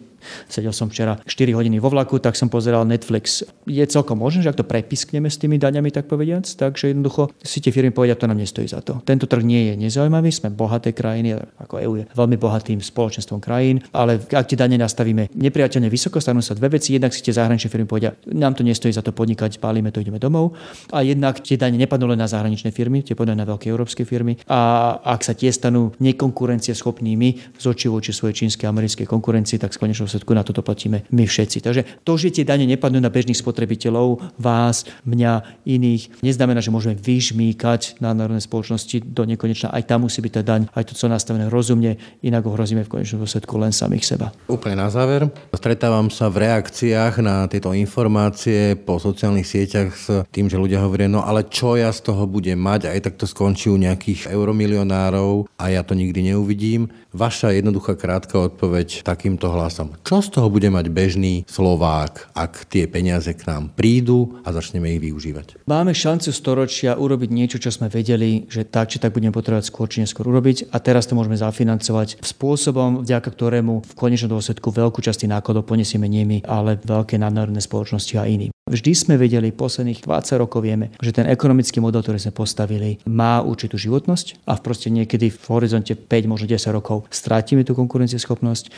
Sedel 0.49 0.73
som 0.73 0.89
včera 0.89 1.19
4 1.25 1.57
hodiny 1.57 1.79
vo 1.79 1.91
vlaku, 1.93 2.19
tak 2.19 2.39
som 2.39 2.49
pozeral 2.49 2.85
Netflix. 2.85 3.43
Je 3.69 3.85
celkom 3.87 4.19
možné, 4.19 4.47
že 4.47 4.51
ak 4.51 4.61
to 4.61 4.67
prepiskneme 4.67 5.29
s 5.29 5.39
tými 5.39 5.59
daňami, 5.59 5.91
tak 5.91 6.09
povediac, 6.09 6.45
takže 6.47 6.93
jednoducho 6.93 7.31
si 7.43 7.61
tie 7.61 7.75
firmy 7.75 7.91
povedia, 7.91 8.19
to 8.19 8.29
nám 8.29 8.39
nestojí 8.39 8.69
za 8.69 8.81
to. 8.81 9.01
Tento 9.05 9.27
trh 9.27 9.43
nie 9.43 9.73
je 9.73 9.75
nezaujímavý, 9.79 10.31
sme 10.33 10.55
bohaté 10.55 10.95
krajiny, 10.95 11.37
ako 11.59 11.75
EU 11.83 11.95
je 12.03 12.05
veľmi 12.13 12.37
bohatým 12.37 12.79
spoločenstvom 12.79 13.43
krajín, 13.43 13.83
ale 13.93 14.21
ak 14.21 14.49
tie 14.49 14.59
dane 14.59 14.77
nastavíme 14.79 15.33
nepriateľne 15.33 15.89
vysoko, 15.89 16.21
stanú 16.21 16.45
sa 16.45 16.55
dve 16.55 16.77
veci. 16.79 16.95
Jednak 16.95 17.13
si 17.17 17.25
tie 17.25 17.35
zahraničné 17.35 17.69
firmy 17.73 17.87
povedia, 17.89 18.15
nám 18.29 18.55
to 18.55 18.63
nestojí 18.63 18.93
za 18.93 19.03
to 19.03 19.11
podnikať, 19.11 19.59
pálime 19.59 19.91
to, 19.91 20.01
ideme 20.01 20.21
domov. 20.21 20.55
A 20.93 21.03
jednak 21.03 21.41
tie 21.41 21.57
dane 21.57 21.79
nepadnú 21.81 22.11
len 22.11 22.21
na 22.21 22.29
zahraničné 22.29 22.71
firmy, 22.71 23.03
tie 23.03 23.17
padnú 23.17 23.35
na 23.35 23.49
veľké 23.49 23.71
európske 23.71 24.05
firmy. 24.05 24.39
A 24.47 24.93
ak 25.03 25.25
sa 25.25 25.33
tie 25.33 25.49
stanú 25.49 25.95
nekonkurencieschopnými 25.99 27.59
z 27.59 27.65
očí 27.65 27.89
voči 27.89 28.13
svojej 28.13 28.45
čínskej 28.45 28.69
a 28.69 28.73
americkej 28.73 29.07
konkurencii, 29.09 29.59
tak 29.59 29.75
v 29.77 29.89
konečnom 29.89 30.09
všetku 30.13 30.33
na 30.37 30.45
toto 30.45 30.61
platíme 30.61 31.09
my 31.09 31.25
všetci. 31.25 31.59
Takže 31.65 31.83
to, 32.05 32.13
že 32.21 32.31
tie 32.31 32.45
dane 32.45 32.69
nepadnú 32.69 33.01
na 33.01 33.09
bežných 33.09 33.39
spotrebiteľov, 33.39 34.37
vás, 34.37 34.85
mňa, 35.09 35.65
iných, 35.65 36.21
neznamená, 36.21 36.61
že 36.61 36.69
môžeme 36.69 36.95
vyžmýkať 36.95 37.99
na 37.99 38.13
národné 38.13 38.45
spoločnosti 38.45 39.01
do 39.09 39.25
nekonečna. 39.25 39.73
Aj 39.73 39.83
tam 39.83 40.05
musí 40.05 40.21
byť 40.21 40.33
tá 40.39 40.43
daň, 40.45 40.69
aj 40.77 40.91
to, 40.91 40.95
co 40.95 41.09
nastavené 41.09 41.49
rozumne, 41.49 41.97
inak 42.21 42.45
ohrozíme 42.45 42.85
v 42.85 42.93
konečnom 42.93 43.25
dôsledku 43.25 43.57
len 43.57 43.73
samých 43.73 44.05
seba. 44.05 44.27
Úplne 44.47 44.77
na 44.77 44.89
záver. 44.93 45.33
Stretávam 45.57 46.13
sa 46.13 46.29
v 46.29 46.45
reakciách 46.45 47.25
na 47.25 47.49
tieto 47.49 47.73
informácie 47.73 48.77
po 48.77 48.99
sociálnych 49.01 49.49
sieťach 49.49 49.91
s 49.95 50.07
tým, 50.29 50.51
že 50.51 50.61
ľudia 50.61 50.83
hovoria, 50.83 51.09
no 51.09 51.25
ale 51.25 51.47
čo 51.49 51.79
ja 51.79 51.89
z 51.95 52.13
toho 52.13 52.29
budem 52.29 52.59
mať, 52.59 52.93
aj 52.93 53.01
tak 53.09 53.15
to 53.17 53.25
skončí 53.25 53.71
u 53.71 53.79
nejakých 53.79 54.29
euromilionárov 54.31 55.49
a 55.57 55.65
ja 55.71 55.87
to 55.87 55.95
nikdy 55.95 56.35
neuvidím. 56.35 56.91
Vaša 57.13 57.53
jednoduchá 57.53 57.93
krátka 57.93 58.41
odpoveď 58.41 59.05
takýmto 59.05 59.53
hlasom. 59.53 59.93
Čo 60.01 60.25
z 60.25 60.29
toho 60.33 60.49
bude 60.49 60.73
mať 60.73 60.89
bežný 60.89 61.45
Slovák, 61.45 62.33
ak 62.33 62.65
tie 62.73 62.89
peniaze 62.89 63.29
k 63.37 63.53
nám 63.53 63.69
prídu 63.77 64.41
a 64.41 64.49
začneme 64.49 64.97
ich 64.97 65.05
využívať? 65.05 65.69
Máme 65.69 65.93
šancu 65.93 66.33
storočia 66.33 66.97
urobiť 66.97 67.29
niečo, 67.29 67.61
čo 67.61 67.69
sme 67.69 67.93
vedeli, 67.93 68.49
že 68.49 68.65
tak 68.65 68.89
či 68.89 68.97
tak 68.97 69.13
budeme 69.13 69.29
potrebovať 69.29 69.69
skôr 69.69 69.93
či 69.93 70.01
neskôr 70.01 70.25
urobiť 70.25 70.73
a 70.73 70.81
teraz 70.81 71.05
to 71.05 71.13
môžeme 71.13 71.37
zafinancovať 71.37 72.25
spôsobom, 72.25 73.05
vďaka 73.05 73.29
ktorému 73.29 73.85
v 73.85 73.93
konečnom 73.93 74.33
dôsledku 74.33 74.73
veľkú 74.73 75.05
časť 75.05 75.29
nákladov 75.29 75.69
ponesieme 75.69 76.09
nimi, 76.09 76.41
ale 76.49 76.81
veľké 76.81 77.21
nadnárodné 77.21 77.61
spoločnosti 77.61 78.17
a 78.17 78.25
iní. 78.25 78.49
Vždy 78.63 78.95
sme 78.95 79.15
vedeli, 79.19 79.51
posledných 79.51 80.07
20 80.07 80.39
rokov 80.39 80.63
vieme, 80.63 80.95
že 81.03 81.11
ten 81.11 81.27
ekonomický 81.27 81.83
model, 81.83 81.99
ktorý 81.99 82.23
sme 82.23 82.31
postavili, 82.31 83.03
má 83.11 83.43
určitú 83.43 83.75
životnosť 83.75 84.47
a 84.47 84.55
v 84.55 84.63
proste 84.63 84.87
niekedy 84.87 85.35
v 85.35 85.45
horizonte 85.51 85.99
5, 85.99 86.31
možno 86.31 86.47
10 86.47 86.71
rokov 86.71 87.11
strátime 87.11 87.67
tú 87.67 87.75
konkurencieschopnosť 87.75 88.71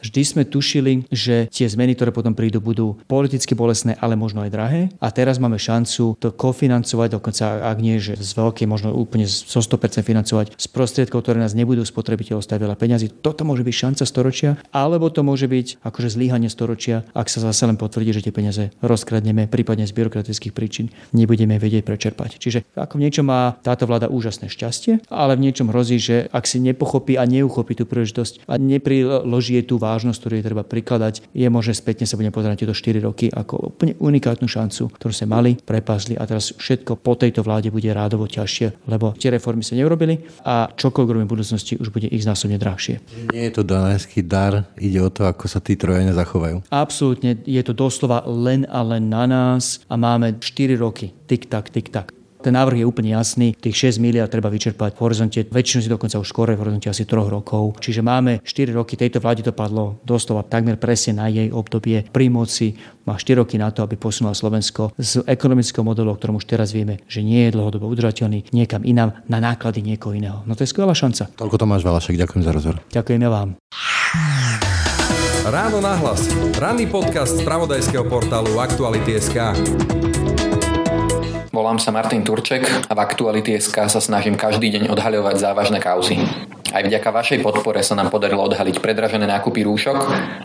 Vždy 0.00 0.22
sme 0.24 0.42
tušili, 0.48 1.06
že 1.12 1.46
tie 1.52 1.68
zmeny, 1.68 1.92
ktoré 1.94 2.10
potom 2.10 2.32
prídu, 2.32 2.60
budú 2.60 2.96
politicky 3.04 3.52
bolestné, 3.52 3.96
ale 4.00 4.16
možno 4.16 4.40
aj 4.44 4.50
drahé. 4.50 4.80
A 4.98 5.12
teraz 5.12 5.36
máme 5.36 5.60
šancu 5.60 6.16
to 6.16 6.32
kofinancovať, 6.32 7.08
dokonca 7.20 7.44
ak 7.68 7.78
nie, 7.78 8.00
že 8.00 8.16
z 8.16 8.32
veľkej, 8.32 8.66
možno 8.66 8.96
úplne 8.96 9.28
zo 9.28 9.60
100% 9.60 10.00
financovať 10.00 10.56
z 10.56 10.66
prostriedkov, 10.72 11.22
ktoré 11.24 11.38
nás 11.40 11.52
nebudú 11.52 11.84
spotrebiteľov 11.84 12.40
stať 12.44 12.58
veľa 12.64 12.76
peňazí. 12.80 13.12
Toto 13.20 13.44
môže 13.44 13.62
byť 13.62 13.74
šanca 13.76 14.04
storočia, 14.08 14.50
alebo 14.72 15.12
to 15.12 15.20
môže 15.20 15.44
byť 15.44 15.84
akože 15.84 16.08
zlíhanie 16.08 16.48
storočia, 16.48 17.04
ak 17.12 17.28
sa 17.28 17.44
zase 17.44 17.68
len 17.68 17.76
potvrdí, 17.76 18.16
že 18.16 18.24
tie 18.24 18.34
peniaze 18.34 18.72
rozkradneme, 18.80 19.46
prípadne 19.46 19.84
z 19.84 19.92
byrokratických 19.92 20.56
príčin 20.56 20.88
nebudeme 21.12 21.60
vedieť 21.60 21.84
prečerpať. 21.84 22.40
Čiže 22.40 22.58
ako 22.74 22.96
v 22.96 23.02
niečom 23.04 23.26
má 23.28 23.56
táto 23.60 23.84
vláda 23.84 24.08
úžasné 24.08 24.48
šťastie, 24.48 25.04
ale 25.12 25.36
v 25.36 25.50
niečom 25.50 25.68
hrozí, 25.68 26.00
že 26.00 26.16
ak 26.32 26.48
si 26.48 26.62
nepochopí 26.62 27.20
a 27.20 27.28
neuchopí 27.28 27.76
tú 27.76 27.84
príležitosť 27.84 28.48
a 28.48 28.56
nepriloží 28.56 29.60
tú 29.66 29.76
vážnosť, 29.90 30.18
ktorú 30.22 30.34
je 30.38 30.46
treba 30.46 30.62
prikladať, 30.62 31.34
je 31.34 31.46
možné 31.50 31.74
spätne 31.74 32.06
sa 32.06 32.14
budeme 32.14 32.30
pozerať 32.30 32.62
tieto 32.62 32.74
4 32.74 33.02
roky 33.02 33.26
ako 33.26 33.74
úplne 33.74 33.98
unikátnu 33.98 34.46
šancu, 34.46 34.94
ktorú 34.94 35.10
sme 35.10 35.28
mali, 35.34 35.50
prepásli 35.58 36.14
a 36.14 36.22
teraz 36.24 36.54
všetko 36.54 37.02
po 37.02 37.18
tejto 37.18 37.42
vláde 37.42 37.74
bude 37.74 37.90
rádovo 37.90 38.30
ťažšie, 38.30 38.86
lebo 38.86 39.18
tie 39.18 39.34
reformy 39.34 39.66
sa 39.66 39.74
neurobili 39.74 40.22
a 40.46 40.70
čokoľvek 40.70 41.10
robíme 41.10 41.26
v 41.26 41.34
budúcnosti 41.34 41.80
už 41.80 41.90
bude 41.90 42.06
ich 42.06 42.22
násobne 42.22 42.60
drahšie. 42.60 43.02
Nie 43.34 43.50
je 43.50 43.58
to 43.58 43.62
danajský 43.66 44.22
dar, 44.22 44.68
ide 44.78 45.00
o 45.02 45.10
to, 45.10 45.26
ako 45.26 45.50
sa 45.50 45.58
tí 45.58 45.74
trojene 45.74 46.14
zachovajú. 46.14 46.62
Absolútne, 46.70 47.40
je 47.42 47.62
to 47.64 47.72
doslova 47.74 48.22
len 48.28 48.68
a 48.68 48.84
len 48.84 49.08
na 49.08 49.24
nás 49.26 49.82
a 49.88 49.96
máme 49.96 50.38
4 50.38 50.76
roky. 50.76 51.10
Tik-tak, 51.26 51.72
tik-tak. 51.72 52.19
Ten 52.40 52.56
návrh 52.56 52.80
je 52.80 52.88
úplne 52.88 53.12
jasný. 53.12 53.52
Tých 53.52 53.92
6 53.92 54.00
miliard 54.00 54.32
treba 54.32 54.48
vyčerpať 54.48 54.96
v 54.96 55.00
horizonte, 55.04 55.40
väčšinu 55.44 55.80
si 55.84 55.92
dokonca 55.92 56.16
už 56.16 56.24
skôr 56.24 56.48
v 56.56 56.60
horizonte 56.60 56.88
asi 56.88 57.04
3 57.04 57.28
rokov. 57.28 57.76
Čiže 57.84 58.00
máme 58.00 58.40
4 58.40 58.72
roky, 58.72 58.96
tejto 58.96 59.20
vláde 59.20 59.44
to 59.44 59.52
padlo 59.52 60.00
doslova 60.08 60.40
takmer 60.48 60.80
presne 60.80 61.20
na 61.20 61.28
jej 61.28 61.52
obdobie 61.52 62.08
pri 62.08 62.32
moci. 62.32 62.80
Má 63.04 63.20
4 63.20 63.44
roky 63.44 63.60
na 63.60 63.68
to, 63.68 63.84
aby 63.84 64.00
posunula 64.00 64.32
Slovensko 64.32 64.96
z 64.96 65.20
ekonomického 65.28 65.84
modelu, 65.84 66.08
o 66.12 66.16
ktorom 66.16 66.40
už 66.40 66.48
teraz 66.48 66.72
vieme, 66.72 67.04
že 67.04 67.20
nie 67.20 67.44
je 67.48 67.54
dlhodobo 67.60 67.84
udržateľný, 67.92 68.48
niekam 68.56 68.88
inám 68.88 69.20
na 69.28 69.38
náklady 69.44 69.84
niekoho 69.84 70.16
iného. 70.16 70.40
No 70.48 70.56
to 70.56 70.64
je 70.64 70.72
skvelá 70.72 70.96
šanca. 70.96 71.28
Toľko 71.36 71.60
Tomáš 71.60 71.84
Valašek, 71.84 72.16
ďakujem 72.16 72.42
za 72.42 72.52
rozhovor. 72.56 72.76
Ďakujem 72.88 73.20
ja 73.20 73.30
vám. 73.30 73.48
Ráno 75.40 75.80
nahlas. 75.80 76.28
Ranný 76.60 76.86
podcast 76.86 77.40
z 77.40 77.42
pravodajského 77.48 78.04
portálu 78.04 78.60
Aktuality.sk. 78.60 80.09
Volám 81.60 81.76
sa 81.76 81.92
Martin 81.92 82.24
Turček 82.24 82.88
a 82.88 82.96
v 82.96 83.04
Aktuality.sk 83.04 83.76
sa 83.84 84.00
snažím 84.00 84.32
každý 84.32 84.72
deň 84.72 84.96
odhaľovať 84.96 85.36
závažné 85.36 85.76
kauzy. 85.76 86.16
Aj 86.72 86.80
vďaka 86.80 87.12
vašej 87.12 87.44
podpore 87.44 87.84
sa 87.84 87.92
nám 87.92 88.08
podarilo 88.08 88.40
odhaliť 88.48 88.80
predražené 88.80 89.28
nákupy 89.28 89.68
rúšok 89.68 89.98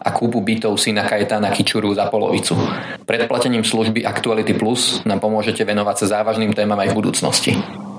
a 0.03 0.09
kúpu 0.11 0.43
bytov 0.43 0.75
syna 0.75 1.07
Kajetána 1.07 1.55
Kičuru 1.55 1.95
za 1.95 2.11
polovicu. 2.11 2.59
Predplatením 3.07 3.63
služby 3.63 4.03
Actuality 4.03 4.59
Plus 4.59 5.07
nám 5.07 5.23
pomôžete 5.23 5.63
venovať 5.63 6.03
sa 6.03 6.19
závažným 6.19 6.51
témam 6.51 6.83
aj 6.83 6.91
v 6.91 6.97
budúcnosti. 6.99 7.51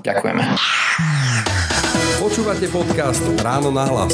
Ďakujeme. 0.04 0.44
Počúvate 2.36 2.68
podcast 2.68 3.24
Ráno 3.40 3.72
na 3.72 3.88
hlas. 3.88 4.12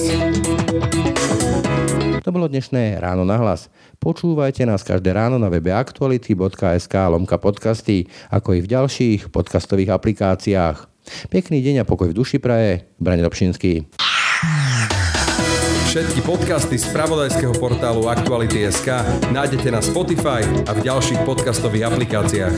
To 2.23 2.31
bolo 2.31 2.47
dnešné 2.47 3.03
Ráno 3.03 3.27
na 3.27 3.35
hlas. 3.35 3.67
Počúvajte 3.99 4.63
nás 4.63 4.87
každé 4.87 5.11
ráno 5.11 5.43
na 5.43 5.51
webe 5.51 5.75
aktuality.sk 5.75 6.95
lomka 7.11 7.35
podcasty, 7.43 8.07
ako 8.31 8.55
i 8.55 8.63
v 8.63 8.71
ďalších 8.79 9.35
podcastových 9.35 9.91
aplikáciách. 9.99 10.87
Pekný 11.35 11.67
deň 11.67 11.83
a 11.83 11.85
pokoj 11.85 12.15
v 12.15 12.23
duši 12.23 12.39
praje. 12.39 12.87
Braň 13.03 13.27
Dobšinský. 13.27 13.91
Všetky 15.91 16.23
podcasty 16.23 16.79
z 16.79 16.95
pravodajského 16.95 17.59
portálu 17.59 18.07
Aktuality.sk 18.07 19.03
nájdete 19.35 19.67
na 19.75 19.83
Spotify 19.83 20.47
a 20.71 20.71
v 20.71 20.81
ďalších 20.87 21.27
podcastových 21.27 21.91
aplikáciách. 21.91 22.55